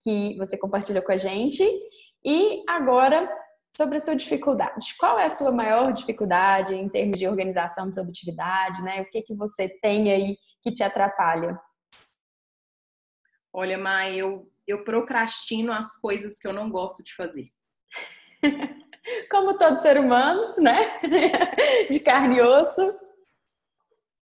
que 0.03 0.37
você 0.37 0.59
compartilhou 0.59 1.05
com 1.05 1.13
a 1.13 1.19
gente. 1.19 1.65
E 2.25 2.65
agora 2.69 3.31
sobre 3.77 3.99
a 3.99 4.01
sua 4.01 4.17
dificuldade. 4.17 4.97
Qual 4.99 5.21
é 5.21 5.27
a 5.27 5.31
sua 5.31 5.53
maior 5.53 5.93
dificuldade 5.93 6.75
em 6.75 6.89
termos 6.89 7.19
de 7.19 7.29
organização 7.29 7.89
e 7.89 7.93
produtividade, 7.93 8.83
né? 8.83 9.03
O 9.03 9.09
que 9.09 9.23
que 9.23 9.35
você 9.35 9.69
tem 9.69 10.11
aí 10.11 10.37
que 10.63 10.73
te 10.73 10.83
atrapalha? 10.83 11.57
Olha, 13.53 13.79
Mai, 13.79 14.17
eu, 14.17 14.51
eu 14.67 14.85
procrastino 14.85 15.73
as 15.73 15.99
coisas 15.99 16.35
que 16.35 16.47
eu 16.47 16.53
não 16.53 16.71
gosto 16.71 17.03
de 17.03 17.15
fazer. 17.15 17.49
Como 19.31 19.59
todo 19.59 19.81
ser 19.81 19.99
humano, 19.99 20.55
né? 20.59 21.01
De 21.91 22.01
carne 22.01 22.39
e 22.39 22.43
osso. 22.43 22.99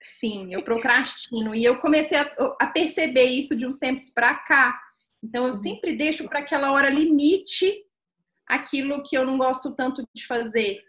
Sim, 0.03 0.53
eu 0.53 0.63
procrastino. 0.63 1.53
E 1.53 1.63
eu 1.63 1.79
comecei 1.79 2.17
a, 2.17 2.33
a 2.59 2.67
perceber 2.67 3.25
isso 3.25 3.55
de 3.55 3.67
uns 3.67 3.77
tempos 3.77 4.09
para 4.09 4.33
cá. 4.35 4.79
Então, 5.23 5.43
eu 5.43 5.47
uhum. 5.47 5.53
sempre 5.53 5.95
deixo 5.95 6.27
para 6.27 6.39
aquela 6.39 6.71
hora 6.71 6.89
limite 6.89 7.85
aquilo 8.47 9.03
que 9.03 9.15
eu 9.15 9.25
não 9.25 9.37
gosto 9.37 9.75
tanto 9.75 10.03
de 10.13 10.25
fazer. 10.25 10.81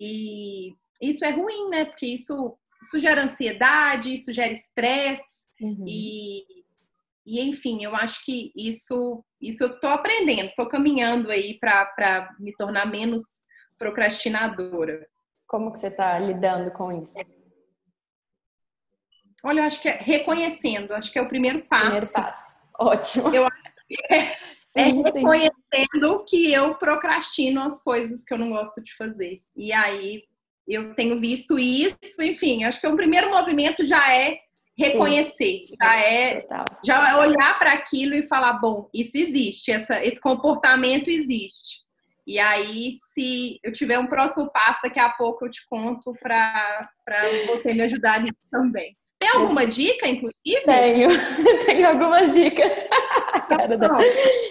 E 0.00 0.74
isso 1.00 1.24
é 1.24 1.30
ruim, 1.30 1.68
né? 1.68 1.84
Porque 1.84 2.06
isso, 2.06 2.56
isso 2.82 2.98
gera 2.98 3.24
ansiedade, 3.24 4.14
isso 4.14 4.32
gera 4.32 4.52
estresse. 4.52 5.46
Uhum. 5.60 5.84
E, 5.86 6.57
e, 7.28 7.40
enfim, 7.42 7.84
eu 7.84 7.94
acho 7.94 8.24
que 8.24 8.50
isso, 8.56 9.22
isso 9.38 9.62
eu 9.62 9.78
tô 9.78 9.88
aprendendo, 9.88 10.46
estou 10.46 10.66
caminhando 10.66 11.30
aí 11.30 11.58
para 11.58 12.34
me 12.40 12.54
tornar 12.56 12.86
menos 12.86 13.22
procrastinadora. 13.78 15.06
Como 15.46 15.70
que 15.70 15.78
você 15.78 15.88
está 15.88 16.18
lidando 16.18 16.70
com 16.70 16.90
isso? 16.90 17.18
Olha, 19.44 19.60
eu 19.60 19.64
acho 19.64 19.82
que 19.82 19.90
é 19.90 19.98
reconhecendo, 20.00 20.92
acho 20.92 21.12
que 21.12 21.18
é 21.18 21.22
o 21.22 21.28
primeiro 21.28 21.62
passo. 21.66 21.90
Primeiro 21.90 22.12
passo. 22.12 22.68
Ótimo. 22.80 23.34
Eu 23.34 23.44
acho 23.44 23.86
que 23.86 24.14
é, 24.14 24.36
sim, 24.58 24.80
é 24.80 24.82
reconhecendo 24.84 26.18
sim. 26.18 26.24
que 26.26 26.52
eu 26.52 26.76
procrastino 26.76 27.62
as 27.62 27.82
coisas 27.82 28.24
que 28.24 28.32
eu 28.32 28.38
não 28.38 28.48
gosto 28.50 28.82
de 28.82 28.96
fazer. 28.96 29.42
E 29.54 29.70
aí 29.70 30.24
eu 30.66 30.94
tenho 30.94 31.18
visto 31.18 31.58
isso, 31.58 32.22
enfim, 32.22 32.64
acho 32.64 32.80
que 32.80 32.86
o 32.86 32.96
primeiro 32.96 33.30
movimento 33.30 33.84
já 33.84 34.14
é 34.14 34.47
reconhecer, 34.78 35.60
sim. 35.60 35.76
já 35.82 36.00
é 36.00 36.46
já 36.84 37.10
é 37.10 37.16
olhar 37.16 37.58
para 37.58 37.72
aquilo 37.72 38.14
e 38.14 38.22
falar, 38.22 38.54
bom, 38.54 38.88
isso 38.94 39.18
existe, 39.18 39.72
essa, 39.72 40.04
esse 40.04 40.20
comportamento 40.20 41.08
existe. 41.08 41.88
E 42.26 42.38
aí, 42.38 42.92
se 43.14 43.58
eu 43.64 43.72
tiver 43.72 43.98
um 43.98 44.06
próximo 44.06 44.50
passo, 44.50 44.80
daqui 44.82 45.00
a 45.00 45.08
pouco 45.08 45.46
eu 45.46 45.50
te 45.50 45.66
conto 45.68 46.12
para 46.22 46.90
você 47.46 47.72
me 47.72 47.82
ajudar 47.82 48.20
nisso 48.20 48.36
também. 48.50 48.94
Tem 49.18 49.30
alguma 49.30 49.66
dica, 49.66 50.06
inclusive? 50.06 50.62
Tenho, 50.64 51.08
tenho 51.66 51.88
algumas 51.88 52.32
dicas. 52.32 52.76
Tá 53.48 53.66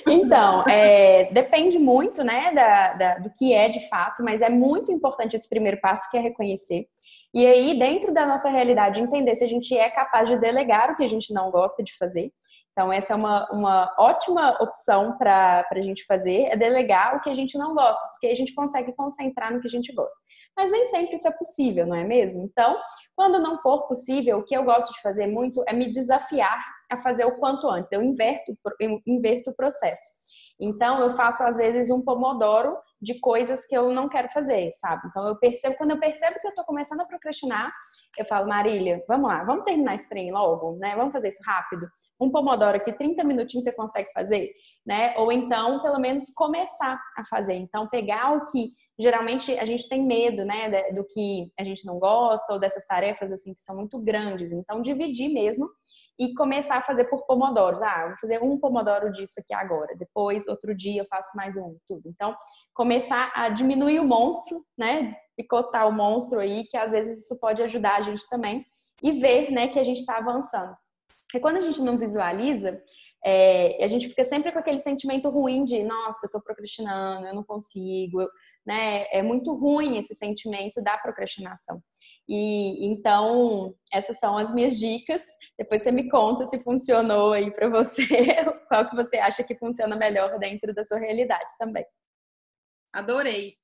então, 0.08 0.63
é, 0.68 1.30
depende 1.32 1.80
muito, 1.80 2.24
né, 2.24 2.52
da, 2.54 2.94
da, 2.94 3.20
do 3.20 3.32
que 3.32 3.54
é 3.54 3.70
de 3.70 3.88
fato, 3.88 4.24
mas 4.24 4.42
é 4.42 4.50
muito 4.50 4.92
importante 4.92 5.36
esse 5.36 5.48
primeiro 5.48 5.80
passo 5.80 6.10
que 6.12 6.18
é 6.18 6.20
reconhecer. 6.20 6.88
E 7.34 7.46
aí, 7.46 7.78
dentro 7.78 8.13
da 8.13 8.26
nossa 8.26 8.50
realidade, 8.50 9.02
entender 9.02 9.36
se 9.36 9.44
a 9.44 9.48
gente 9.48 9.78
é 9.78 9.90
capaz 9.90 10.28
de 10.28 10.38
delegar 10.40 10.92
o 10.92 10.96
que 10.96 11.04
a 11.04 11.08
gente 11.08 11.34
não 11.34 11.52
gosta 11.52 11.84
de 11.84 11.96
fazer. 11.98 12.32
Então, 12.72 12.94
essa 12.94 13.13
é 13.13 13.16
uma, 13.16 13.50
uma 13.52 13.96
ótima 13.98 14.56
opção 14.62 15.18
para 15.18 15.66
a 15.70 15.82
gente 15.82 16.06
fazer, 16.06 16.44
é 16.44 16.56
delegar 16.56 17.16
o 17.16 17.22
que 17.22 17.30
a 17.30 17.34
gente 17.34 17.58
não 17.58 17.74
gosta, 17.74 18.08
porque 18.12 18.28
a 18.28 18.36
gente 18.36 18.54
consegue 18.54 18.94
concentrar 18.96 19.52
no 19.52 19.60
que 19.60 19.68
a 19.68 19.72
gente 19.72 19.92
gosta 19.94 20.18
mas 20.58 20.72
nem 20.72 20.86
sempre 20.86 21.13
isso 21.13 21.28
é 21.28 21.32
possível, 21.32 21.86
não 21.86 21.96
é 21.96 22.04
mesmo? 22.04 22.44
Então, 22.44 22.82
quando 23.16 23.40
não 23.40 23.62
for 23.62 23.88
possível, 23.88 24.40
o 24.40 24.44
que 24.44 24.58
eu 24.58 24.63
gosto 24.63 24.92
de 24.92 25.02
fazer 25.02 25.28
muito 25.28 25.63
é 25.68 25.72
me 25.72 25.92
desafiar 25.92 26.60
a 26.92 26.98
fazer 26.98 27.26
o 27.26 27.38
quanto 27.38 27.70
antes. 27.70 27.92
Eu 27.92 28.02
inverto, 28.02 28.58
inverto 29.06 29.52
o 29.52 29.56
processo. 29.56 30.16
Então, 30.60 31.02
eu 31.02 31.12
faço 31.12 31.43
às 31.43 31.58
vezes 31.58 31.89
um 31.89 32.04
pomodoro 32.04 32.76
de 33.02 33.20
coisas 33.20 33.67
que 33.67 33.78
eu 33.78 33.91
não 33.91 34.10
quero 34.10 34.30
fazer, 34.30 34.72
sabe? 34.74 35.08
Então, 35.08 35.28
eu 35.28 35.38
percebo, 35.38 35.76
quando 35.78 35.91
eu 35.91 36.00
percebo 36.00 36.39
que 36.39 36.48
eu 36.48 36.56
tô 36.56 36.63
começando 36.63 37.02
a 37.02 37.06
procrastinar, 37.06 37.72
eu 38.17 38.26
falo, 38.26 38.48
Marília, 38.48 39.04
vamos 39.08 39.30
lá, 39.30 39.43
vamos 39.43 39.63
terminar 39.63 39.96
esse 39.96 40.10
trem 40.10 40.32
logo, 40.32 40.78
né? 40.78 40.96
Vamos 40.96 41.13
fazer 41.13 41.30
isso 41.30 41.43
rápido. 41.46 41.88
Um 42.20 42.32
pomodoro 42.32 42.78
aqui, 42.78 42.91
30 42.91 43.24
minutinhos 43.24 43.63
você 43.63 43.72
consegue 43.72 44.12
fazer, 44.12 44.52
né? 44.86 45.15
Ou 45.17 45.32
então, 45.32 45.82
pelo 45.82 46.00
menos, 46.00 46.32
começar 46.34 47.00
a 47.15 47.24
fazer. 47.26 47.54
Então, 47.54 47.88
pegar 47.88 48.34
o 48.34 48.46
que 48.48 48.70
geralmente 49.00 49.52
a 49.58 49.65
gente 49.65 49.88
tem 49.88 50.04
medo, 50.04 50.43
né, 50.43 50.91
do 50.91 51.04
que 51.04 51.52
a 51.58 51.63
gente 51.63 51.86
não 51.86 52.00
gosta 52.00 52.52
ou 52.54 52.60
dessas 52.60 52.86
tarefas 52.88 53.32
assim 53.32 53.54
que 53.54 53.63
são 53.63 53.76
muito 53.76 54.00
grandes. 54.00 54.52
Então 54.52 54.82
dividir 54.82 55.30
mesmo 55.30 55.70
e 56.19 56.34
começar 56.34 56.77
a 56.77 56.82
fazer 56.82 57.06
por 57.06 57.25
pomodoros. 57.25 57.82
Ah, 57.82 58.08
vou 58.08 58.17
fazer 58.19 58.41
um 58.41 58.60
pomodoro 58.60 59.12
disso 59.12 59.36
aqui 59.39 59.53
agora. 59.53 59.95
Depois, 59.95 60.47
outro 60.47 60.75
dia, 60.75 61.01
eu 61.01 61.08
faço 61.08 61.36
mais 61.36 61.56
um, 61.56 61.77
tudo. 61.88 62.03
Então, 62.08 62.36
começar 62.73 63.32
a 63.36 63.49
diminuir 63.49 63.99
o 63.99 64.06
monstro, 64.06 64.65
né? 64.77 65.15
Picotar 65.36 65.88
o 65.88 65.91
monstro 65.91 66.39
aí, 66.39 66.63
que 66.65 66.77
às 66.77 66.91
vezes 66.91 67.23
isso 67.23 67.39
pode 67.39 67.62
ajudar 67.62 67.97
a 67.97 68.01
gente 68.01 68.27
também. 68.30 68.65
E 69.03 69.12
ver, 69.12 69.51
né, 69.51 69.67
que 69.67 69.77
a 69.77 69.84
gente 69.84 69.99
está 69.99 70.17
avançando. 70.17 70.73
E 71.36 71.39
quando 71.39 71.58
a 71.58 71.62
gente 71.62 71.82
não 71.82 71.99
visualiza, 71.99 72.82
é, 73.23 73.84
a 73.84 73.88
gente 73.88 74.08
fica 74.08 74.23
sempre 74.23 74.51
com 74.51 74.58
aquele 74.60 74.77
sentimento 74.77 75.30
ruim 75.30 75.63
de, 75.63 75.84
nossa, 75.84 76.25
eu 76.25 76.32
tô 76.32 76.41
procrastinando, 76.41 77.27
eu 77.27 77.36
não 77.36 77.43
consigo, 77.43 78.21
eu, 78.21 78.27
né? 78.65 79.06
É 79.12 79.21
muito 79.21 79.53
ruim 79.53 79.97
esse 79.97 80.15
sentimento 80.15 80.82
da 80.82 80.97
procrastinação. 80.97 81.80
E 82.28 82.86
então, 82.86 83.74
essas 83.92 84.20
são 84.20 84.38
as 84.38 84.54
minhas 84.54 84.78
dicas. 84.78 85.24
Depois 85.58 85.82
você 85.82 85.92
me 85.92 86.10
conta 86.10 86.46
se 86.46 86.62
funcionou 86.63 87.34
aí 87.34 87.52
para 87.52 87.70
você, 87.70 88.06
qual 88.68 88.90
que 88.90 88.96
você 88.96 89.18
acha 89.18 89.44
que 89.44 89.58
funciona 89.58 89.96
melhor 89.96 90.38
dentro 90.38 90.74
da 90.74 90.84
sua 90.84 91.00
realidade 91.00 91.52
também. 91.58 91.86
Adorei. 92.94 93.56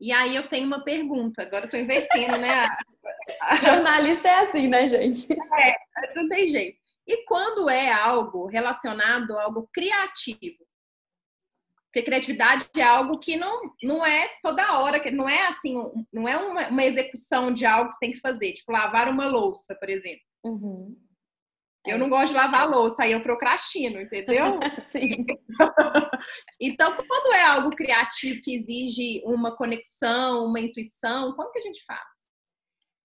E 0.00 0.12
aí 0.12 0.34
eu 0.34 0.48
tenho 0.48 0.66
uma 0.66 0.84
pergunta, 0.84 1.42
agora 1.42 1.66
eu 1.66 1.70
tô 1.70 1.76
invertendo, 1.76 2.36
né? 2.36 2.66
Jornalista 3.62 4.28
é 4.28 4.38
assim, 4.40 4.68
né, 4.68 4.88
gente? 4.88 5.32
É, 5.32 5.74
não 6.16 6.28
tem 6.28 6.48
jeito. 6.48 6.78
E 7.06 7.24
quando 7.24 7.68
é 7.68 7.92
algo 7.92 8.46
relacionado 8.46 9.36
a 9.36 9.44
algo 9.44 9.68
criativo? 9.72 10.64
Porque 11.92 12.06
criatividade 12.06 12.66
é 12.74 12.82
algo 12.82 13.18
que 13.18 13.36
não, 13.36 13.70
não 13.82 14.04
é 14.04 14.26
toda 14.40 14.78
hora, 14.78 14.98
que 14.98 15.10
não 15.10 15.28
é 15.28 15.46
assim, 15.48 15.74
não 16.10 16.26
é 16.26 16.38
uma, 16.38 16.68
uma 16.68 16.84
execução 16.84 17.52
de 17.52 17.66
algo 17.66 17.90
que 17.90 17.96
você 17.96 18.00
tem 18.00 18.12
que 18.12 18.20
fazer, 18.20 18.54
tipo 18.54 18.72
lavar 18.72 19.10
uma 19.10 19.26
louça, 19.26 19.74
por 19.74 19.90
exemplo. 19.90 20.22
Uhum. 20.42 20.96
Eu 21.86 21.98
não 21.98 22.08
gosto 22.08 22.28
de 22.28 22.38
lavar 22.38 22.66
louça, 22.66 23.02
aí 23.02 23.12
eu 23.12 23.22
procrastino, 23.22 24.00
entendeu? 24.00 24.58
Sim. 24.84 25.26
então, 26.58 26.96
quando 26.96 27.34
é 27.34 27.42
algo 27.42 27.76
criativo 27.76 28.40
que 28.40 28.56
exige 28.56 29.22
uma 29.26 29.54
conexão, 29.54 30.46
uma 30.46 30.60
intuição, 30.60 31.34
como 31.34 31.50
que 31.50 31.58
a 31.58 31.62
gente 31.62 31.84
faz? 31.84 32.00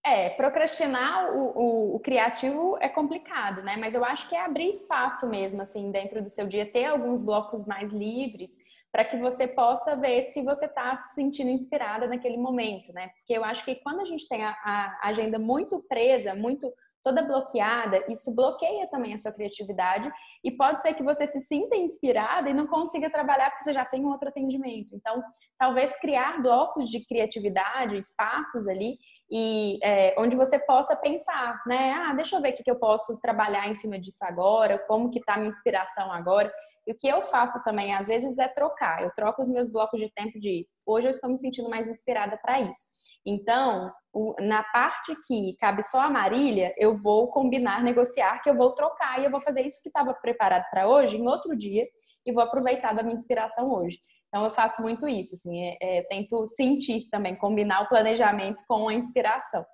É, 0.05 0.29
procrastinar 0.29 1.35
o, 1.35 1.41
o, 1.57 1.95
o, 1.95 1.99
criativo 1.99 2.77
é 2.79 2.87
complicado, 2.87 3.61
né? 3.61 3.75
Mas 3.75 3.93
eu 3.93 4.05
acho 4.05 4.29
que 4.29 4.35
é 4.35 4.45
abrir 4.45 4.69
espaço 4.69 5.27
mesmo, 5.27 5.61
assim, 5.61 5.91
dentro 5.91 6.23
do 6.23 6.29
seu 6.29 6.47
dia, 6.47 6.71
ter 6.71 6.85
alguns 6.85 7.21
blocos 7.21 7.65
mais 7.65 7.91
livres 7.91 8.65
para 8.91 9.05
que 9.05 9.17
você 9.17 9.47
possa 9.47 9.95
ver 9.95 10.21
se 10.23 10.43
você 10.43 10.65
está 10.65 10.95
se 10.95 11.15
sentindo 11.15 11.49
inspirada 11.49 12.07
naquele 12.07 12.37
momento, 12.37 12.91
né? 12.93 13.09
Porque 13.09 13.33
eu 13.33 13.43
acho 13.43 13.63
que 13.63 13.75
quando 13.75 14.01
a 14.01 14.05
gente 14.05 14.27
tem 14.27 14.43
a, 14.43 14.51
a 14.51 14.99
agenda 15.03 15.37
muito 15.37 15.83
presa, 15.87 16.33
muito 16.33 16.71
toda 17.03 17.21
bloqueada, 17.21 18.03
isso 18.09 18.35
bloqueia 18.35 18.85
também 18.89 19.13
a 19.13 19.17
sua 19.17 19.31
criatividade 19.31 20.11
e 20.43 20.51
pode 20.51 20.81
ser 20.81 20.93
que 20.93 21.03
você 21.03 21.25
se 21.25 21.39
sinta 21.39 21.75
inspirada 21.75 22.49
e 22.49 22.53
não 22.53 22.67
consiga 22.67 23.09
trabalhar 23.09 23.49
porque 23.49 23.63
você 23.63 23.73
já 23.73 23.85
tem 23.85 24.03
um 24.03 24.09
outro 24.09 24.27
atendimento. 24.27 24.93
Então, 24.93 25.23
talvez 25.57 25.97
criar 26.01 26.41
blocos 26.41 26.89
de 26.89 27.05
criatividade, 27.05 27.95
espaços 27.95 28.67
ali 28.67 28.97
e 29.31 29.79
é, 29.83 30.15
onde 30.17 30.35
você 30.35 30.59
possa 30.59 30.95
pensar, 30.95 31.61
né? 31.65 31.93
Ah, 31.93 32.13
deixa 32.13 32.35
eu 32.35 32.41
ver 32.41 32.53
o 32.53 32.55
que, 32.55 32.69
eu 32.69 32.79
posso 32.79 33.19
trabalhar 33.21 33.67
em 33.69 33.75
cima 33.75 33.97
disso 33.99 34.23
agora, 34.23 34.77
como 34.87 35.09
que 35.09 35.21
tá 35.21 35.35
a 35.35 35.37
minha 35.37 35.49
inspiração 35.49 36.11
agora. 36.11 36.51
E 36.87 36.93
o 36.93 36.95
que 36.95 37.07
eu 37.07 37.21
faço 37.25 37.61
também, 37.65 37.93
às 37.93 38.07
vezes, 38.07 38.37
é 38.37 38.47
trocar. 38.47 39.03
Eu 39.03 39.11
troco 39.11 39.41
os 39.41 39.49
meus 39.49 39.69
blocos 39.69 39.99
de 39.99 40.09
tempo 40.13 40.39
de 40.39 40.65
hoje 40.85 41.07
eu 41.07 41.11
estou 41.11 41.29
me 41.29 41.37
sentindo 41.37 41.69
mais 41.69 41.89
inspirada 41.89 42.37
para 42.37 42.61
isso. 42.61 42.97
Então, 43.25 43.91
na 44.39 44.63
parte 44.63 45.13
que 45.27 45.57
cabe 45.59 45.83
só 45.83 45.99
a 45.99 46.09
Marília, 46.09 46.73
eu 46.77 46.95
vou 46.95 47.29
combinar, 47.29 47.83
negociar, 47.83 48.41
que 48.41 48.49
eu 48.49 48.55
vou 48.55 48.73
trocar 48.73 49.19
e 49.19 49.25
eu 49.25 49.31
vou 49.31 49.41
fazer 49.41 49.65
isso 49.65 49.83
que 49.83 49.89
estava 49.89 50.13
preparado 50.13 50.63
para 50.71 50.87
hoje 50.87 51.17
em 51.17 51.27
outro 51.27 51.53
dia 51.57 51.85
e 52.25 52.31
vou 52.31 52.41
aproveitar 52.41 52.95
da 52.95 53.03
minha 53.03 53.17
inspiração 53.17 53.69
hoje. 53.69 53.99
Então 54.29 54.45
eu 54.45 54.51
faço 54.51 54.81
muito 54.81 55.09
isso, 55.09 55.35
assim, 55.35 55.61
é, 55.61 55.77
é, 55.81 56.01
tento 56.03 56.47
sentir 56.47 57.09
também, 57.09 57.35
combinar 57.35 57.81
o 57.81 57.89
planejamento 57.89 58.63
com 58.65 58.87
a 58.87 58.93
inspiração. 58.93 59.65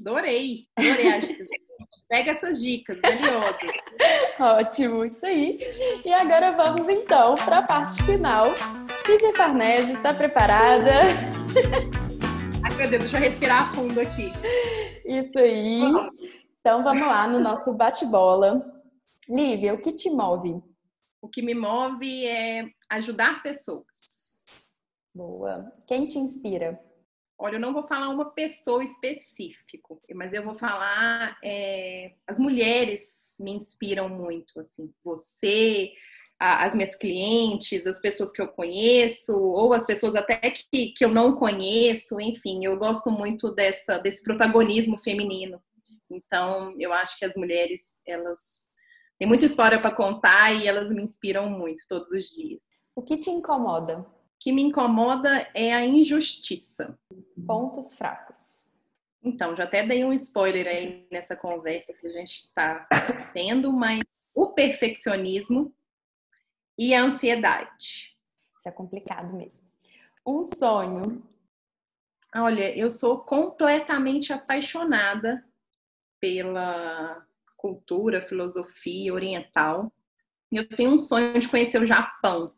Adorei, 0.00 0.66
adorei. 0.76 1.38
Pega 2.08 2.30
essas 2.30 2.60
dicas, 2.60 2.98
valiosas. 3.00 3.58
Ótimo, 4.38 5.04
isso 5.04 5.24
aí. 5.26 5.56
E 6.04 6.12
agora 6.12 6.52
vamos 6.52 6.88
então 6.88 7.34
para 7.34 7.58
a 7.58 7.62
parte 7.62 8.02
final. 8.02 8.46
Vivi 9.06 9.32
Farnese, 9.34 9.92
está 9.92 10.12
preparada? 10.12 11.00
Ai, 12.62 12.74
meu 12.76 12.88
Deus, 12.88 13.02
deixa 13.02 13.16
eu 13.16 13.20
respirar 13.20 13.72
fundo 13.74 14.00
aqui. 14.00 14.32
Isso 15.04 15.38
aí. 15.38 15.82
Então 16.60 16.82
vamos 16.84 17.06
lá 17.06 17.26
no 17.26 17.40
nosso 17.40 17.76
bate-bola. 17.76 18.60
Lívia, 19.28 19.74
o 19.74 19.80
que 19.80 19.92
te 19.92 20.10
move? 20.10 20.62
O 21.20 21.28
que 21.28 21.42
me 21.42 21.54
move 21.54 22.26
é 22.26 22.66
ajudar 22.90 23.42
pessoas. 23.42 23.84
Boa. 25.14 25.72
Quem 25.86 26.06
te 26.06 26.18
inspira? 26.18 26.78
Olha, 27.40 27.54
eu 27.54 27.60
não 27.60 27.72
vou 27.72 27.86
falar 27.86 28.08
uma 28.08 28.30
pessoa 28.30 28.82
específica, 28.82 29.78
mas 30.12 30.32
eu 30.32 30.42
vou 30.42 30.56
falar 30.56 31.38
é, 31.42 32.14
as 32.26 32.36
mulheres 32.36 33.36
me 33.38 33.52
inspiram 33.52 34.08
muito, 34.08 34.58
assim, 34.58 34.92
você, 35.04 35.92
a, 36.36 36.66
as 36.66 36.74
minhas 36.74 36.96
clientes, 36.96 37.86
as 37.86 38.00
pessoas 38.00 38.32
que 38.32 38.42
eu 38.42 38.48
conheço, 38.48 39.32
ou 39.40 39.72
as 39.72 39.86
pessoas 39.86 40.16
até 40.16 40.36
que, 40.50 40.92
que 40.92 41.04
eu 41.04 41.10
não 41.10 41.36
conheço, 41.36 42.20
enfim, 42.20 42.64
eu 42.64 42.76
gosto 42.76 43.08
muito 43.08 43.52
dessa, 43.52 43.98
desse 43.98 44.24
protagonismo 44.24 44.98
feminino. 44.98 45.62
Então, 46.10 46.72
eu 46.76 46.92
acho 46.92 47.16
que 47.18 47.24
as 47.24 47.36
mulheres, 47.36 48.00
elas 48.04 48.66
têm 49.16 49.28
muita 49.28 49.46
história 49.46 49.80
para 49.80 49.94
contar 49.94 50.52
e 50.52 50.66
elas 50.66 50.90
me 50.90 51.02
inspiram 51.02 51.48
muito 51.48 51.82
todos 51.88 52.10
os 52.10 52.24
dias. 52.24 52.60
O 52.96 53.02
que 53.02 53.16
te 53.16 53.30
incomoda? 53.30 54.04
Que 54.40 54.52
me 54.52 54.62
incomoda 54.62 55.48
é 55.54 55.72
a 55.72 55.84
injustiça. 55.84 56.98
Pontos 57.46 57.94
fracos. 57.94 58.68
Então, 59.22 59.56
já 59.56 59.64
até 59.64 59.82
dei 59.84 60.04
um 60.04 60.12
spoiler 60.12 60.66
aí 60.66 61.06
nessa 61.10 61.36
conversa 61.36 61.92
que 61.92 62.06
a 62.06 62.12
gente 62.12 62.36
está 62.36 62.88
tendo, 63.32 63.72
mas 63.72 64.00
o 64.34 64.52
perfeccionismo 64.52 65.74
e 66.78 66.94
a 66.94 67.02
ansiedade. 67.02 68.16
Isso 68.56 68.68
é 68.68 68.70
complicado 68.70 69.34
mesmo. 69.34 69.64
Um 70.24 70.44
sonho. 70.44 71.22
Olha, 72.34 72.76
eu 72.76 72.90
sou 72.90 73.18
completamente 73.18 74.32
apaixonada 74.32 75.44
pela 76.20 77.26
cultura, 77.56 78.22
filosofia 78.22 79.12
oriental. 79.12 79.92
Eu 80.52 80.68
tenho 80.68 80.92
um 80.92 80.98
sonho 80.98 81.38
de 81.38 81.48
conhecer 81.48 81.82
o 81.82 81.86
Japão 81.86 82.54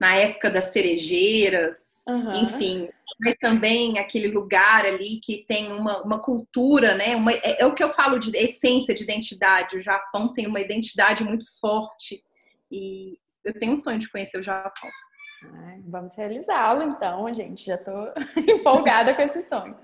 na 0.00 0.14
época 0.14 0.50
das 0.50 0.66
cerejeiras, 0.66 2.02
uhum. 2.06 2.44
enfim. 2.44 2.88
Mas 3.18 3.34
também 3.40 3.98
aquele 3.98 4.28
lugar 4.28 4.84
ali 4.84 5.20
que 5.22 5.44
tem 5.46 5.72
uma, 5.72 6.02
uma 6.02 6.18
cultura, 6.20 6.94
né? 6.94 7.16
Uma, 7.16 7.32
é, 7.32 7.62
é, 7.62 7.66
o 7.66 7.74
que 7.74 7.82
eu 7.82 7.88
falo 7.88 8.18
de 8.18 8.36
essência 8.36 8.94
de 8.94 9.02
identidade. 9.02 9.76
O 9.76 9.82
Japão 9.82 10.32
tem 10.32 10.46
uma 10.46 10.60
identidade 10.60 11.24
muito 11.24 11.46
forte 11.58 12.22
e 12.70 13.16
eu 13.42 13.58
tenho 13.58 13.72
um 13.72 13.76
sonho 13.76 13.98
de 13.98 14.10
conhecer 14.10 14.38
o 14.38 14.42
Japão. 14.42 14.90
vamos 15.86 16.14
realizá-lo 16.14 16.82
então, 16.82 17.32
gente. 17.32 17.64
Já 17.64 17.76
estou 17.76 18.12
empolgada 18.36 19.14
com 19.14 19.22
esse 19.22 19.42
sonho. 19.42 19.76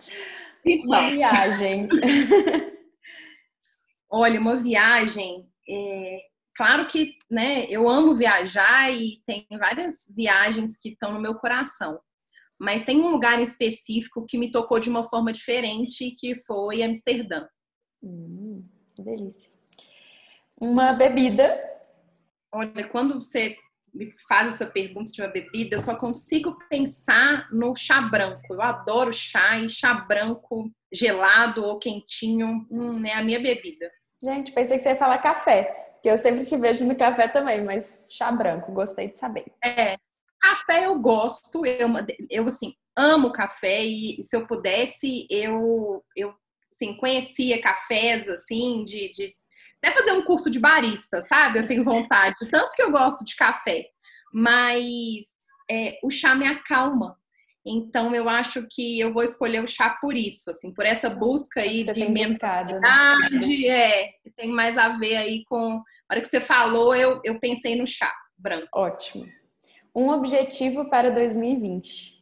Então. 0.64 0.86
Uma 0.86 1.10
viagem. 1.10 1.88
Olha, 4.10 4.38
uma 4.38 4.56
viagem. 4.56 5.48
É, 5.66 6.31
claro 6.54 6.86
que 6.86 7.16
né, 7.30 7.66
eu 7.68 7.88
amo 7.88 8.14
viajar 8.14 8.92
e 8.92 9.22
tem 9.26 9.46
várias 9.58 10.06
viagens 10.14 10.78
que 10.78 10.90
estão 10.90 11.12
no 11.12 11.20
meu 11.20 11.34
coração. 11.34 12.00
Mas 12.60 12.84
tem 12.84 13.00
um 13.00 13.10
lugar 13.10 13.40
específico 13.40 14.24
que 14.26 14.38
me 14.38 14.50
tocou 14.50 14.78
de 14.78 14.88
uma 14.88 15.04
forma 15.04 15.32
diferente, 15.32 16.14
que 16.18 16.36
foi 16.46 16.82
Amsterdã. 16.82 17.46
Hum, 18.02 18.64
que 18.94 19.02
delícia. 19.02 19.50
Uma 20.60 20.92
bebida. 20.92 21.46
Olha, 22.52 22.88
quando 22.88 23.14
você 23.14 23.56
me 23.92 24.14
faz 24.28 24.54
essa 24.54 24.66
pergunta 24.66 25.10
de 25.10 25.20
uma 25.20 25.28
bebida, 25.28 25.76
eu 25.76 25.82
só 25.82 25.96
consigo 25.96 26.56
pensar 26.68 27.48
no 27.52 27.74
chá 27.76 28.00
branco. 28.00 28.54
Eu 28.54 28.62
adoro 28.62 29.12
chá 29.12 29.58
e 29.58 29.68
chá 29.68 29.92
branco 29.92 30.70
gelado 30.92 31.64
ou 31.64 31.78
quentinho 31.78 32.66
hum, 32.70 33.04
é 33.04 33.14
a 33.14 33.24
minha 33.24 33.40
bebida. 33.40 33.90
Gente, 34.22 34.52
pensei 34.52 34.76
que 34.78 34.84
você 34.84 34.90
ia 34.90 34.96
falar 34.96 35.18
café, 35.18 35.82
que 36.00 36.08
eu 36.08 36.16
sempre 36.16 36.44
te 36.44 36.56
vejo 36.56 36.86
no 36.86 36.96
café 36.96 37.26
também, 37.26 37.64
mas 37.64 38.06
chá 38.12 38.30
branco, 38.30 38.70
gostei 38.70 39.08
de 39.08 39.16
saber. 39.16 39.46
É, 39.64 39.98
café 40.40 40.86
eu 40.86 40.96
gosto, 41.00 41.66
eu, 41.66 41.88
eu 42.30 42.46
assim, 42.46 42.72
amo 42.96 43.32
café 43.32 43.82
e 43.82 44.22
se 44.22 44.36
eu 44.36 44.46
pudesse, 44.46 45.26
eu, 45.28 46.04
eu 46.16 46.32
assim, 46.72 46.96
conhecia 46.98 47.60
cafés, 47.60 48.28
assim, 48.28 48.84
de, 48.84 49.10
de 49.10 49.34
até 49.82 49.92
fazer 49.92 50.12
um 50.12 50.24
curso 50.24 50.48
de 50.48 50.60
barista, 50.60 51.20
sabe? 51.22 51.58
Eu 51.58 51.66
tenho 51.66 51.82
vontade, 51.82 52.36
tanto 52.48 52.76
que 52.76 52.82
eu 52.82 52.92
gosto 52.92 53.24
de 53.24 53.34
café, 53.34 53.86
mas 54.32 55.34
é, 55.68 55.98
o 56.04 56.10
chá 56.10 56.36
me 56.36 56.46
acalma. 56.46 57.18
Então 57.64 58.14
eu 58.14 58.28
acho 58.28 58.66
que 58.68 58.98
eu 58.98 59.12
vou 59.12 59.22
escolher 59.22 59.62
o 59.62 59.68
chá 59.68 59.90
por 60.00 60.16
isso, 60.16 60.50
assim, 60.50 60.74
por 60.74 60.84
essa 60.84 61.08
busca 61.08 61.60
aí 61.60 61.84
você 61.84 61.92
de 61.92 62.08
menos 62.08 62.38
né? 62.40 63.68
é, 63.68 64.14
tem 64.36 64.48
mais 64.48 64.76
a 64.76 64.88
ver 64.90 65.16
aí 65.16 65.44
com. 65.44 65.80
A 66.08 66.14
hora 66.14 66.20
que 66.20 66.28
você 66.28 66.40
falou, 66.40 66.94
eu, 66.94 67.20
eu 67.24 67.38
pensei 67.38 67.76
no 67.76 67.86
chá 67.86 68.12
branco. 68.36 68.68
Ótimo. 68.74 69.26
Um 69.94 70.08
objetivo 70.08 70.88
para 70.90 71.10
2020. 71.10 72.20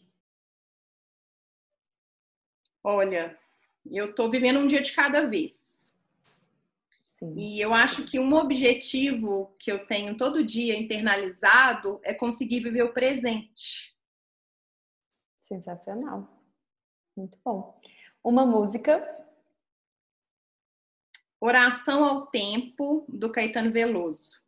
Olha, 2.84 3.38
eu 3.90 4.10
estou 4.10 4.30
vivendo 4.30 4.58
um 4.58 4.66
dia 4.66 4.82
de 4.82 4.92
cada 4.92 5.26
vez. 5.26 5.92
Sim. 7.06 7.34
E 7.36 7.60
eu 7.60 7.74
acho 7.74 8.04
que 8.04 8.18
um 8.18 8.34
objetivo 8.34 9.54
que 9.58 9.70
eu 9.70 9.84
tenho 9.84 10.16
todo 10.16 10.44
dia 10.44 10.78
internalizado 10.78 12.00
é 12.02 12.14
conseguir 12.14 12.60
viver 12.60 12.82
o 12.82 12.92
presente. 12.92 13.94
Sensacional. 15.50 16.28
Muito 17.16 17.36
bom. 17.44 17.80
Uma 18.22 18.46
música. 18.46 19.04
Oração 21.40 22.04
ao 22.04 22.26
Tempo, 22.28 23.04
do 23.08 23.32
Caetano 23.32 23.72
Veloso. 23.72 24.40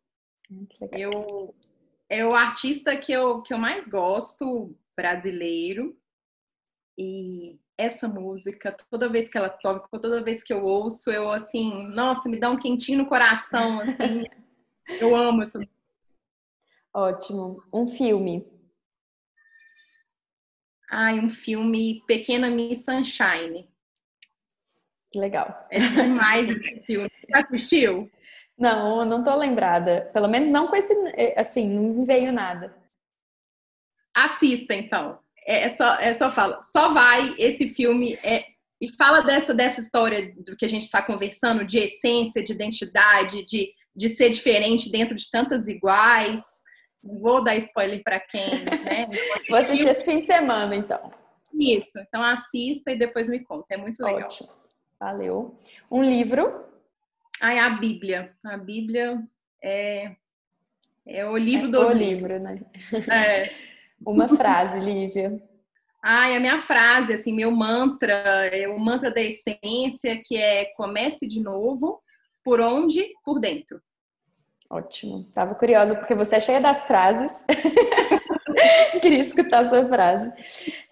Eu, 0.93 1.53
é 2.07 2.25
o 2.25 2.33
artista 2.33 2.95
que 2.95 3.11
eu, 3.11 3.41
que 3.41 3.53
eu 3.53 3.57
mais 3.57 3.85
gosto, 3.85 4.73
brasileiro. 4.95 5.97
E 6.97 7.59
essa 7.77 8.07
música, 8.07 8.71
toda 8.89 9.09
vez 9.09 9.27
que 9.27 9.37
ela 9.37 9.49
toca, 9.49 9.99
toda 9.99 10.23
vez 10.23 10.41
que 10.41 10.53
eu 10.53 10.63
ouço, 10.63 11.11
eu 11.11 11.29
assim, 11.29 11.85
nossa, 11.87 12.29
me 12.29 12.39
dá 12.39 12.49
um 12.49 12.57
quentinho 12.57 12.99
no 12.99 13.09
coração, 13.09 13.81
assim. 13.81 14.23
eu 15.01 15.13
amo 15.13 15.41
essa 15.41 15.59
música. 15.59 15.73
Ótimo. 16.93 17.61
Um 17.73 17.89
filme. 17.89 18.52
Ai, 20.95 21.19
um 21.19 21.29
filme 21.29 22.03
Pequena 22.05 22.51
Miss 22.51 22.85
Sunshine. 22.85 23.67
Que 25.11 25.19
legal. 25.19 25.67
É 25.71 25.79
demais 25.79 26.47
esse 26.47 26.81
filme. 26.81 27.09
Você 27.09 27.37
assistiu? 27.39 28.11
Não, 28.55 29.03
não 29.03 29.23
tô 29.23 29.35
lembrada. 29.35 30.11
Pelo 30.13 30.27
menos 30.27 30.49
não 30.49 30.67
com 30.67 30.75
esse, 30.75 30.93
é, 31.15 31.39
assim, 31.39 31.67
não 31.67 31.81
me 31.81 32.05
veio 32.05 32.31
nada. 32.31 32.75
Assista, 34.15 34.75
então. 34.75 35.19
É, 35.47 35.63
é 35.63 35.69
só, 35.71 35.95
é 35.99 36.13
só 36.13 36.31
fala. 36.31 36.61
Só 36.61 36.93
vai, 36.93 37.33
esse 37.39 37.69
filme 37.69 38.13
é 38.23 38.45
e 38.79 38.89
fala 38.97 39.21
dessa, 39.21 39.53
dessa 39.53 39.79
história 39.79 40.35
do 40.35 40.57
que 40.57 40.65
a 40.65 40.67
gente 40.67 40.83
está 40.83 41.01
conversando, 41.01 41.65
de 41.65 41.79
essência, 41.79 42.43
de 42.43 42.51
identidade, 42.51 43.45
de, 43.45 43.73
de 43.95 44.09
ser 44.09 44.29
diferente 44.29 44.91
dentro 44.91 45.15
de 45.15 45.29
tantas 45.31 45.69
iguais. 45.69 46.41
Vou 47.03 47.43
dar 47.43 47.55
spoiler 47.57 48.01
para 48.01 48.19
quem, 48.19 48.63
né? 48.63 49.07
Vou 49.49 49.59
assistir 49.59 49.87
esse 49.87 50.05
fim 50.05 50.21
de 50.21 50.27
semana, 50.27 50.75
então. 50.75 51.11
Isso, 51.53 51.99
então 51.99 52.23
assista 52.23 52.91
e 52.91 52.97
depois 52.97 53.29
me 53.29 53.43
conta, 53.43 53.73
é 53.73 53.77
muito 53.77 54.01
legal. 54.03 54.23
Ótimo. 54.23 54.49
Valeu. 54.99 55.59
Um 55.91 56.01
livro? 56.01 56.65
Ah, 57.41 57.53
é 57.53 57.59
a 57.59 57.69
Bíblia. 57.69 58.33
A 58.43 58.57
Bíblia 58.57 59.21
é, 59.61 60.15
é 61.05 61.25
o 61.25 61.37
livro 61.37 61.67
é 61.67 61.71
dos 61.71 61.89
o 61.89 61.93
livro, 61.93 62.39
né? 62.39 62.61
É. 63.11 63.51
Uma 64.05 64.27
frase, 64.27 64.79
Lívia. 64.79 65.41
Ai, 66.03 66.35
a 66.35 66.39
minha 66.39 66.59
frase, 66.59 67.13
assim, 67.13 67.33
meu 67.33 67.49
mantra, 67.49 68.13
é 68.13 68.67
o 68.67 68.77
mantra 68.77 69.09
da 69.09 69.21
essência, 69.21 70.21
que 70.23 70.35
é 70.35 70.65
comece 70.75 71.25
de 71.25 71.39
novo, 71.39 72.01
por 72.43 72.59
onde? 72.59 73.05
Por 73.23 73.39
dentro. 73.39 73.81
Ótimo. 74.73 75.25
Tava 75.35 75.53
curiosa 75.53 75.95
porque 75.95 76.15
você 76.15 76.37
é 76.37 76.39
cheia 76.39 76.59
das 76.59 76.87
frases. 76.87 77.31
Queria 78.99 79.19
escutar 79.19 79.61
a 79.61 79.65
sua 79.67 79.87
frase. 79.87 80.33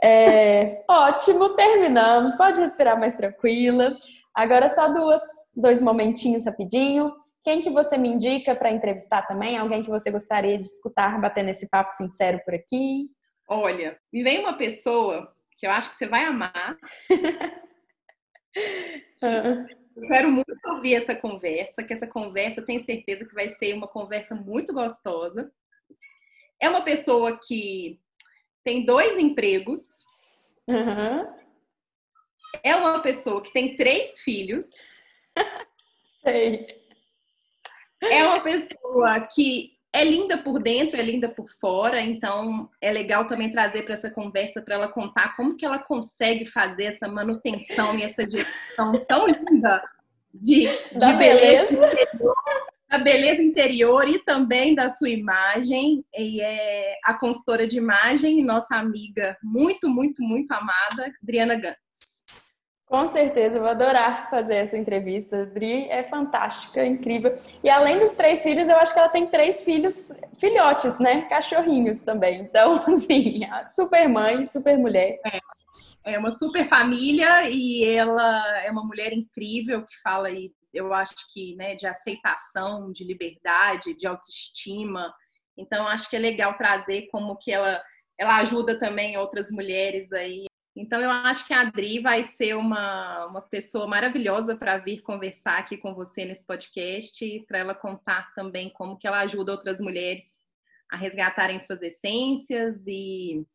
É, 0.02 0.84
ótimo, 0.88 1.56
terminamos. 1.56 2.36
Pode 2.36 2.60
respirar 2.60 3.00
mais 3.00 3.16
tranquila. 3.16 3.98
Agora 4.36 4.70
só 4.70 4.94
duas, 4.94 5.24
dois 5.56 5.82
momentinhos 5.82 6.46
rapidinho. 6.46 7.12
Quem 7.44 7.64
que 7.64 7.72
você 7.72 7.98
me 7.98 8.08
indica 8.08 8.54
para 8.54 8.70
entrevistar 8.70 9.24
também? 9.24 9.58
Alguém 9.58 9.82
que 9.82 9.90
você 9.90 10.12
gostaria 10.12 10.60
de 10.60 10.64
escutar 10.64 11.20
batendo 11.20 11.50
esse 11.50 11.68
papo 11.68 11.92
sincero 11.92 12.40
por 12.46 12.54
aqui? 12.54 13.10
Olha, 13.50 13.98
me 14.14 14.22
vem 14.22 14.42
uma 14.42 14.54
pessoa 14.54 15.28
que 15.58 15.66
eu 15.66 15.72
acho 15.72 15.90
que 15.90 15.96
você 15.96 16.06
vai 16.06 16.24
amar. 16.24 16.78
eu 19.96 20.08
quero 20.08 20.32
muito 20.32 20.54
ouvir 20.68 20.96
essa 20.96 21.16
conversa, 21.16 21.84
que 21.84 21.94
essa 21.94 22.08
conversa 22.08 22.62
tenho 22.62 22.84
certeza 22.84 23.26
que 23.26 23.34
vai 23.34 23.50
ser 23.50 23.74
uma 23.74 23.88
conversa 23.88 24.36
muito 24.36 24.74
gostosa. 24.74 25.52
É 26.60 26.70
uma 26.70 26.82
pessoa 26.82 27.38
que 27.38 28.00
tem 28.64 28.86
dois 28.86 29.18
empregos. 29.18 30.06
Uhum. 30.68 31.42
É 32.64 32.76
uma 32.76 33.00
pessoa 33.02 33.42
que 33.42 33.52
tem 33.52 33.76
três 33.76 34.20
filhos. 34.20 34.66
Sei. 36.24 36.82
É 38.02 38.24
uma 38.24 38.42
pessoa 38.42 39.28
que 39.28 39.71
é 39.94 40.04
linda 40.04 40.38
por 40.38 40.62
dentro, 40.62 40.98
é 40.98 41.02
linda 41.02 41.28
por 41.28 41.50
fora, 41.60 42.00
então 42.00 42.70
é 42.80 42.92
legal 42.92 43.28
também 43.28 43.52
trazer 43.52 43.84
para 43.84 43.94
essa 43.94 44.10
conversa 44.10 44.62
para 44.62 44.76
ela 44.76 44.88
contar 44.88 45.36
como 45.36 45.58
que 45.58 45.66
ela 45.66 45.80
consegue 45.80 46.46
fazer 46.46 46.86
essa 46.86 47.08
manutenção 47.08 47.98
e 47.98 48.04
essa 48.04 48.26
gestão 48.26 49.06
tão 49.08 49.28
linda 49.28 49.84
de, 50.34 50.62
de 50.62 51.14
beleza, 51.18 51.18
beleza. 51.18 51.74
Interior, 51.74 52.36
da 52.90 52.98
beleza 52.98 53.42
interior 53.42 54.08
e 54.08 54.20
também 54.20 54.74
da 54.74 54.90
sua 54.90 55.10
imagem. 55.10 56.06
E 56.18 56.42
é 56.42 56.96
a 57.04 57.14
consultora 57.14 57.68
de 57.68 57.78
imagem, 57.78 58.44
nossa 58.44 58.76
amiga 58.76 59.38
muito, 59.44 59.90
muito, 59.90 60.22
muito 60.24 60.52
amada, 60.52 61.12
Adriana 61.22 61.56
Gantz. 61.56 61.80
Com 62.92 63.08
certeza, 63.08 63.56
eu 63.56 63.62
vou 63.62 63.70
adorar 63.70 64.30
fazer 64.30 64.56
essa 64.56 64.78
entrevista. 64.78 65.38
A 65.38 65.42
Adri 65.44 65.88
é 65.88 66.04
fantástica, 66.04 66.86
incrível. 66.86 67.34
E 67.64 67.70
além 67.70 67.98
dos 67.98 68.12
três 68.12 68.44
filhos, 68.44 68.68
eu 68.68 68.76
acho 68.76 68.92
que 68.92 69.00
ela 69.00 69.08
tem 69.08 69.28
três 69.28 69.62
filhos, 69.62 70.12
filhotes, 70.38 71.00
né? 71.00 71.22
Cachorrinhos 71.30 72.02
também. 72.02 72.42
Então, 72.42 72.84
assim, 72.92 73.44
super 73.74 74.10
mãe, 74.10 74.46
super 74.46 74.78
mulher. 74.78 75.22
É, 75.26 76.16
é 76.16 76.20
uma 76.20 76.32
super 76.32 76.66
família 76.66 77.50
e 77.50 77.86
ela 77.86 78.62
é 78.62 78.70
uma 78.70 78.84
mulher 78.84 79.14
incrível 79.14 79.86
que 79.86 79.98
fala 80.04 80.28
aí, 80.28 80.52
eu 80.74 80.94
acho 80.94 81.16
que, 81.34 81.56
né, 81.56 81.76
de 81.76 81.88
aceitação, 81.88 82.92
de 82.92 83.06
liberdade, 83.06 83.96
de 83.96 84.06
autoestima. 84.06 85.14
Então, 85.58 85.88
acho 85.88 86.10
que 86.10 86.18
é 86.18 86.20
legal 86.20 86.58
trazer 86.58 87.08
como 87.10 87.38
que 87.38 87.54
ela, 87.54 87.82
ela 88.20 88.36
ajuda 88.40 88.78
também 88.78 89.16
outras 89.16 89.50
mulheres 89.50 90.12
aí 90.12 90.51
então, 90.82 91.00
eu 91.00 91.12
acho 91.12 91.46
que 91.46 91.54
a 91.54 91.62
Adri 91.62 92.00
vai 92.00 92.24
ser 92.24 92.56
uma, 92.56 93.28
uma 93.28 93.42
pessoa 93.42 93.86
maravilhosa 93.86 94.56
para 94.56 94.80
vir 94.80 95.02
conversar 95.02 95.60
aqui 95.60 95.78
com 95.78 95.94
você 95.94 96.26
nesse 96.26 96.44
podcast, 96.44 97.46
para 97.48 97.60
ela 97.60 97.76
contar 97.76 98.34
também 98.34 98.68
como 98.72 98.98
que 98.98 99.06
ela 99.06 99.20
ajuda 99.20 99.52
outras 99.52 99.80
mulheres 99.80 100.40
a 100.92 100.98
resgatarem 100.98 101.60
suas 101.60 101.84
essências 101.84 102.82
e, 102.88 103.46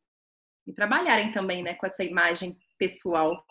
e 0.68 0.72
trabalharem 0.72 1.32
também 1.32 1.64
né, 1.64 1.74
com 1.74 1.84
essa 1.84 2.04
imagem 2.04 2.56
pessoal. 2.78 3.44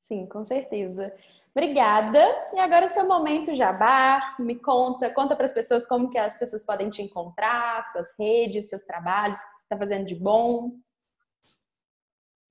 Sim, 0.00 0.24
com 0.26 0.42
certeza. 0.42 1.14
Obrigada. 1.54 2.18
E 2.54 2.60
agora 2.60 2.88
seu 2.88 3.06
momento 3.06 3.54
jabá, 3.54 4.36
me 4.38 4.56
conta, 4.56 5.10
conta 5.10 5.36
para 5.36 5.44
as 5.44 5.52
pessoas 5.52 5.86
como 5.86 6.08
que 6.08 6.16
as 6.16 6.38
pessoas 6.38 6.64
podem 6.64 6.88
te 6.88 7.02
encontrar, 7.02 7.84
suas 7.92 8.18
redes, 8.18 8.70
seus 8.70 8.84
trabalhos, 8.84 9.36
o 9.36 9.40
que 9.40 9.46
você 9.46 9.64
está 9.64 9.76
fazendo 9.76 10.06
de 10.06 10.14
bom. 10.14 10.70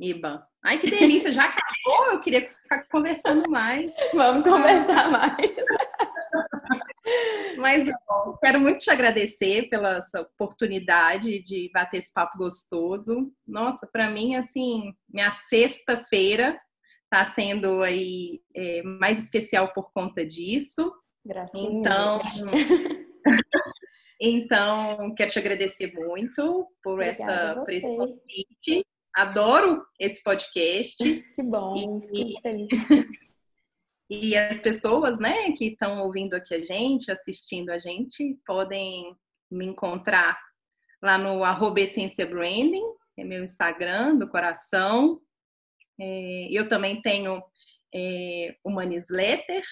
Iba. 0.02 0.48
Ai, 0.66 0.80
que 0.80 0.90
delícia, 0.90 1.32
já 1.32 1.46
acabou? 1.46 2.12
Eu 2.12 2.22
queria 2.22 2.50
ficar 2.50 2.88
conversando 2.88 3.48
mais. 3.52 3.92
Vamos 4.16 4.44
conversar 4.44 5.12
mais. 5.12 5.56
Mas 7.58 7.88
ó, 8.10 8.36
quero 8.38 8.60
muito 8.60 8.82
te 8.82 8.90
agradecer 8.90 9.70
pela 9.70 10.00
oportunidade 10.20 11.44
de 11.44 11.70
bater 11.72 12.00
esse 12.00 12.12
papo 12.12 12.36
gostoso. 12.40 13.32
Nossa, 13.46 13.86
para 13.86 14.10
mim, 14.10 14.36
assim, 14.36 14.92
minha 15.08 15.30
sexta-feira 15.30 16.60
está 17.04 17.24
sendo 17.24 17.84
aí 17.84 18.42
é, 18.56 18.82
mais 18.82 19.20
especial 19.20 19.72
por 19.72 19.92
conta 19.94 20.26
disso. 20.26 20.92
Graças 21.24 21.62
então, 21.62 22.22
então, 24.20 25.14
quero 25.14 25.30
te 25.30 25.38
agradecer 25.38 25.94
muito 25.94 26.68
por, 26.82 27.04
essa, 27.04 27.62
por 27.64 27.70
esse 27.70 27.88
convite 27.96 28.84
adoro 29.15 29.84
esse 30.00 30.21
podcast. 30.24 30.97
Que 31.36 31.43
bom, 31.43 32.02
e, 32.13 32.39
feliz. 32.41 32.69
E 34.13 34.36
as 34.36 34.60
pessoas, 34.60 35.19
né, 35.19 35.54
que 35.54 35.67
estão 35.67 36.02
ouvindo 36.02 36.34
aqui 36.34 36.54
a 36.54 36.62
gente, 36.62 37.10
assistindo 37.10 37.69
a 37.69 37.78
gente, 37.78 38.38
podem 38.45 39.15
me 39.50 39.63
encontrar 39.63 40.38
lá 41.02 41.17
no 41.17 41.45
arroba 41.45 41.80
Essência 41.80 42.26
Branding, 42.26 42.84
é 43.17 43.24
meu 43.24 43.41
Instagram 43.41 44.17
do 44.17 44.28
coração. 44.28 45.21
É, 45.97 46.47
eu 46.52 46.67
também 46.67 47.02
tenho 47.02 47.41
é, 47.95 48.54
uma 48.65 48.84
newsletter 48.84 49.63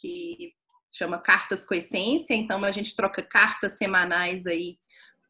que 0.00 0.52
chama 0.92 1.18
Cartas 1.18 1.66
com 1.66 1.74
Essência, 1.74 2.34
então 2.34 2.64
a 2.64 2.70
gente 2.70 2.94
troca 2.94 3.20
cartas 3.20 3.78
semanais 3.78 4.46
aí 4.46 4.78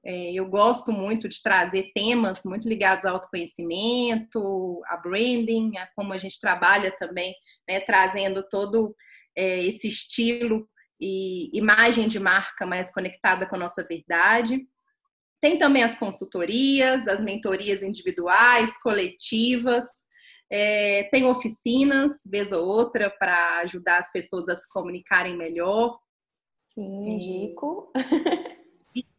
é, 0.08 0.32
eu 0.32 0.46
gosto 0.46 0.90
muito 0.90 1.28
de 1.28 1.42
trazer 1.42 1.92
temas 1.94 2.42
muito 2.42 2.66
ligados 2.66 3.04
ao 3.04 3.16
autoconhecimento, 3.16 4.80
a 4.86 4.96
branding, 4.96 5.76
a 5.76 5.86
como 5.94 6.14
a 6.14 6.18
gente 6.18 6.40
trabalha 6.40 6.90
também, 6.98 7.34
né, 7.68 7.80
trazendo 7.80 8.42
todo 8.48 8.96
é, 9.36 9.62
esse 9.64 9.86
estilo 9.86 10.66
e 10.98 11.50
imagem 11.52 12.08
de 12.08 12.18
marca 12.18 12.64
mais 12.64 12.90
conectada 12.90 13.46
com 13.46 13.56
a 13.56 13.58
nossa 13.58 13.86
verdade. 13.86 14.66
Tem 15.42 15.58
também 15.58 15.82
as 15.82 15.94
consultorias, 15.94 17.06
as 17.06 17.22
mentorias 17.22 17.82
individuais, 17.82 18.80
coletivas, 18.80 19.84
é, 20.50 21.04
tem 21.12 21.26
oficinas, 21.26 22.22
vez 22.24 22.50
ou 22.50 22.66
outra, 22.66 23.10
para 23.10 23.58
ajudar 23.58 23.98
as 23.98 24.10
pessoas 24.10 24.48
a 24.48 24.56
se 24.56 24.66
comunicarem 24.70 25.36
melhor. 25.36 25.98
Sim, 26.66 27.10
indico. 27.10 27.92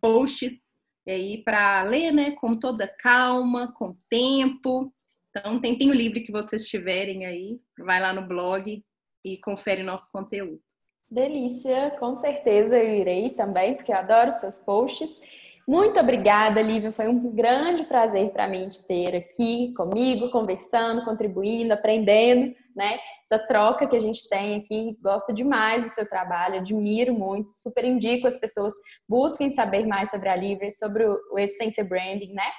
Posts 0.01 0.69
aí 1.07 1.41
para 1.43 1.83
ler, 1.83 2.11
né, 2.11 2.31
com 2.31 2.57
toda 2.57 2.87
calma, 2.87 3.71
com 3.73 3.91
tempo. 4.09 4.85
Então, 5.29 5.53
um 5.53 5.61
tempinho 5.61 5.93
livre 5.93 6.21
que 6.21 6.31
vocês 6.31 6.65
tiverem 6.65 7.25
aí, 7.25 7.59
vai 7.79 7.99
lá 7.99 8.13
no 8.13 8.27
blog 8.27 8.83
e 9.23 9.37
confere 9.37 9.83
nosso 9.83 10.11
conteúdo. 10.11 10.61
Delícia, 11.09 11.91
com 11.99 12.13
certeza 12.13 12.77
eu 12.77 12.95
irei 12.95 13.29
também, 13.29 13.75
porque 13.75 13.91
eu 13.91 13.97
adoro 13.97 14.31
seus 14.31 14.59
posts. 14.59 15.21
Muito 15.65 15.97
obrigada, 15.97 16.61
Lívia. 16.61 16.91
Foi 16.91 17.07
um 17.07 17.33
grande 17.33 17.85
prazer 17.85 18.31
para 18.31 18.47
mim 18.47 18.67
te 18.67 18.85
ter 18.85 19.15
aqui 19.15 19.73
comigo, 19.75 20.29
conversando, 20.29 21.05
contribuindo, 21.05 21.73
aprendendo, 21.73 22.53
né? 22.75 22.99
Essa 23.23 23.39
troca 23.47 23.87
que 23.87 23.95
a 23.95 23.99
gente 23.99 24.27
tem 24.27 24.57
aqui. 24.57 24.97
Gosto 25.01 25.33
demais 25.33 25.83
do 25.83 25.89
seu 25.89 26.07
trabalho, 26.07 26.59
admiro 26.59 27.13
muito, 27.13 27.51
super 27.53 27.85
indico 27.85 28.27
as 28.27 28.37
pessoas 28.37 28.73
busquem 29.07 29.51
saber 29.51 29.87
mais 29.87 30.09
sobre 30.09 30.27
a 30.27 30.35
Lívia, 30.35 30.69
sobre 30.71 31.05
o 31.05 31.39
Essência 31.39 31.83
Branding, 31.85 32.33
né? 32.33 32.51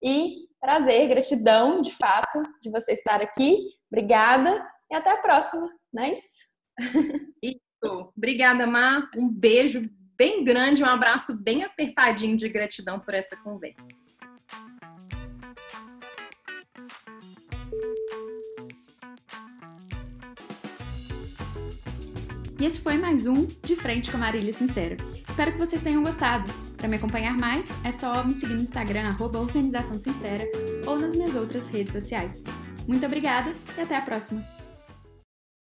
E 0.00 0.46
prazer, 0.60 1.08
gratidão, 1.08 1.80
de 1.80 1.90
fato, 1.90 2.42
de 2.60 2.70
você 2.70 2.92
estar 2.92 3.20
aqui. 3.20 3.58
Obrigada 3.90 4.64
e 4.88 4.94
até 4.94 5.10
a 5.10 5.16
próxima, 5.16 5.68
não 5.92 6.04
é 6.04 6.12
isso? 6.12 6.52
Isso. 7.42 8.12
Obrigada, 8.16 8.66
Mar. 8.66 9.08
Um 9.16 9.28
beijo 9.28 9.90
bem 10.22 10.44
grande, 10.44 10.84
um 10.84 10.86
abraço 10.86 11.36
bem 11.36 11.64
apertadinho 11.64 12.36
de 12.36 12.48
gratidão 12.48 13.00
por 13.00 13.12
essa 13.12 13.34
conversa. 13.34 13.84
E 22.56 22.64
esse 22.64 22.78
foi 22.78 22.96
mais 22.98 23.26
um 23.26 23.48
De 23.64 23.74
Frente 23.74 24.12
com 24.12 24.18
Marília 24.18 24.52
Sincera. 24.52 24.96
Espero 25.28 25.50
que 25.50 25.58
vocês 25.58 25.82
tenham 25.82 26.04
gostado. 26.04 26.48
Para 26.76 26.86
me 26.86 26.94
acompanhar 26.94 27.36
mais, 27.36 27.72
é 27.84 27.90
só 27.90 28.22
me 28.22 28.36
seguir 28.36 28.54
no 28.54 28.62
Instagram, 28.62 29.08
arroba 29.08 29.40
Organização 29.40 29.98
Sincera, 29.98 30.44
ou 30.86 31.00
nas 31.00 31.16
minhas 31.16 31.34
outras 31.34 31.66
redes 31.66 31.92
sociais. 31.92 32.44
Muito 32.86 33.04
obrigada 33.04 33.52
e 33.76 33.80
até 33.80 33.96
a 33.96 34.02
próxima! 34.02 34.61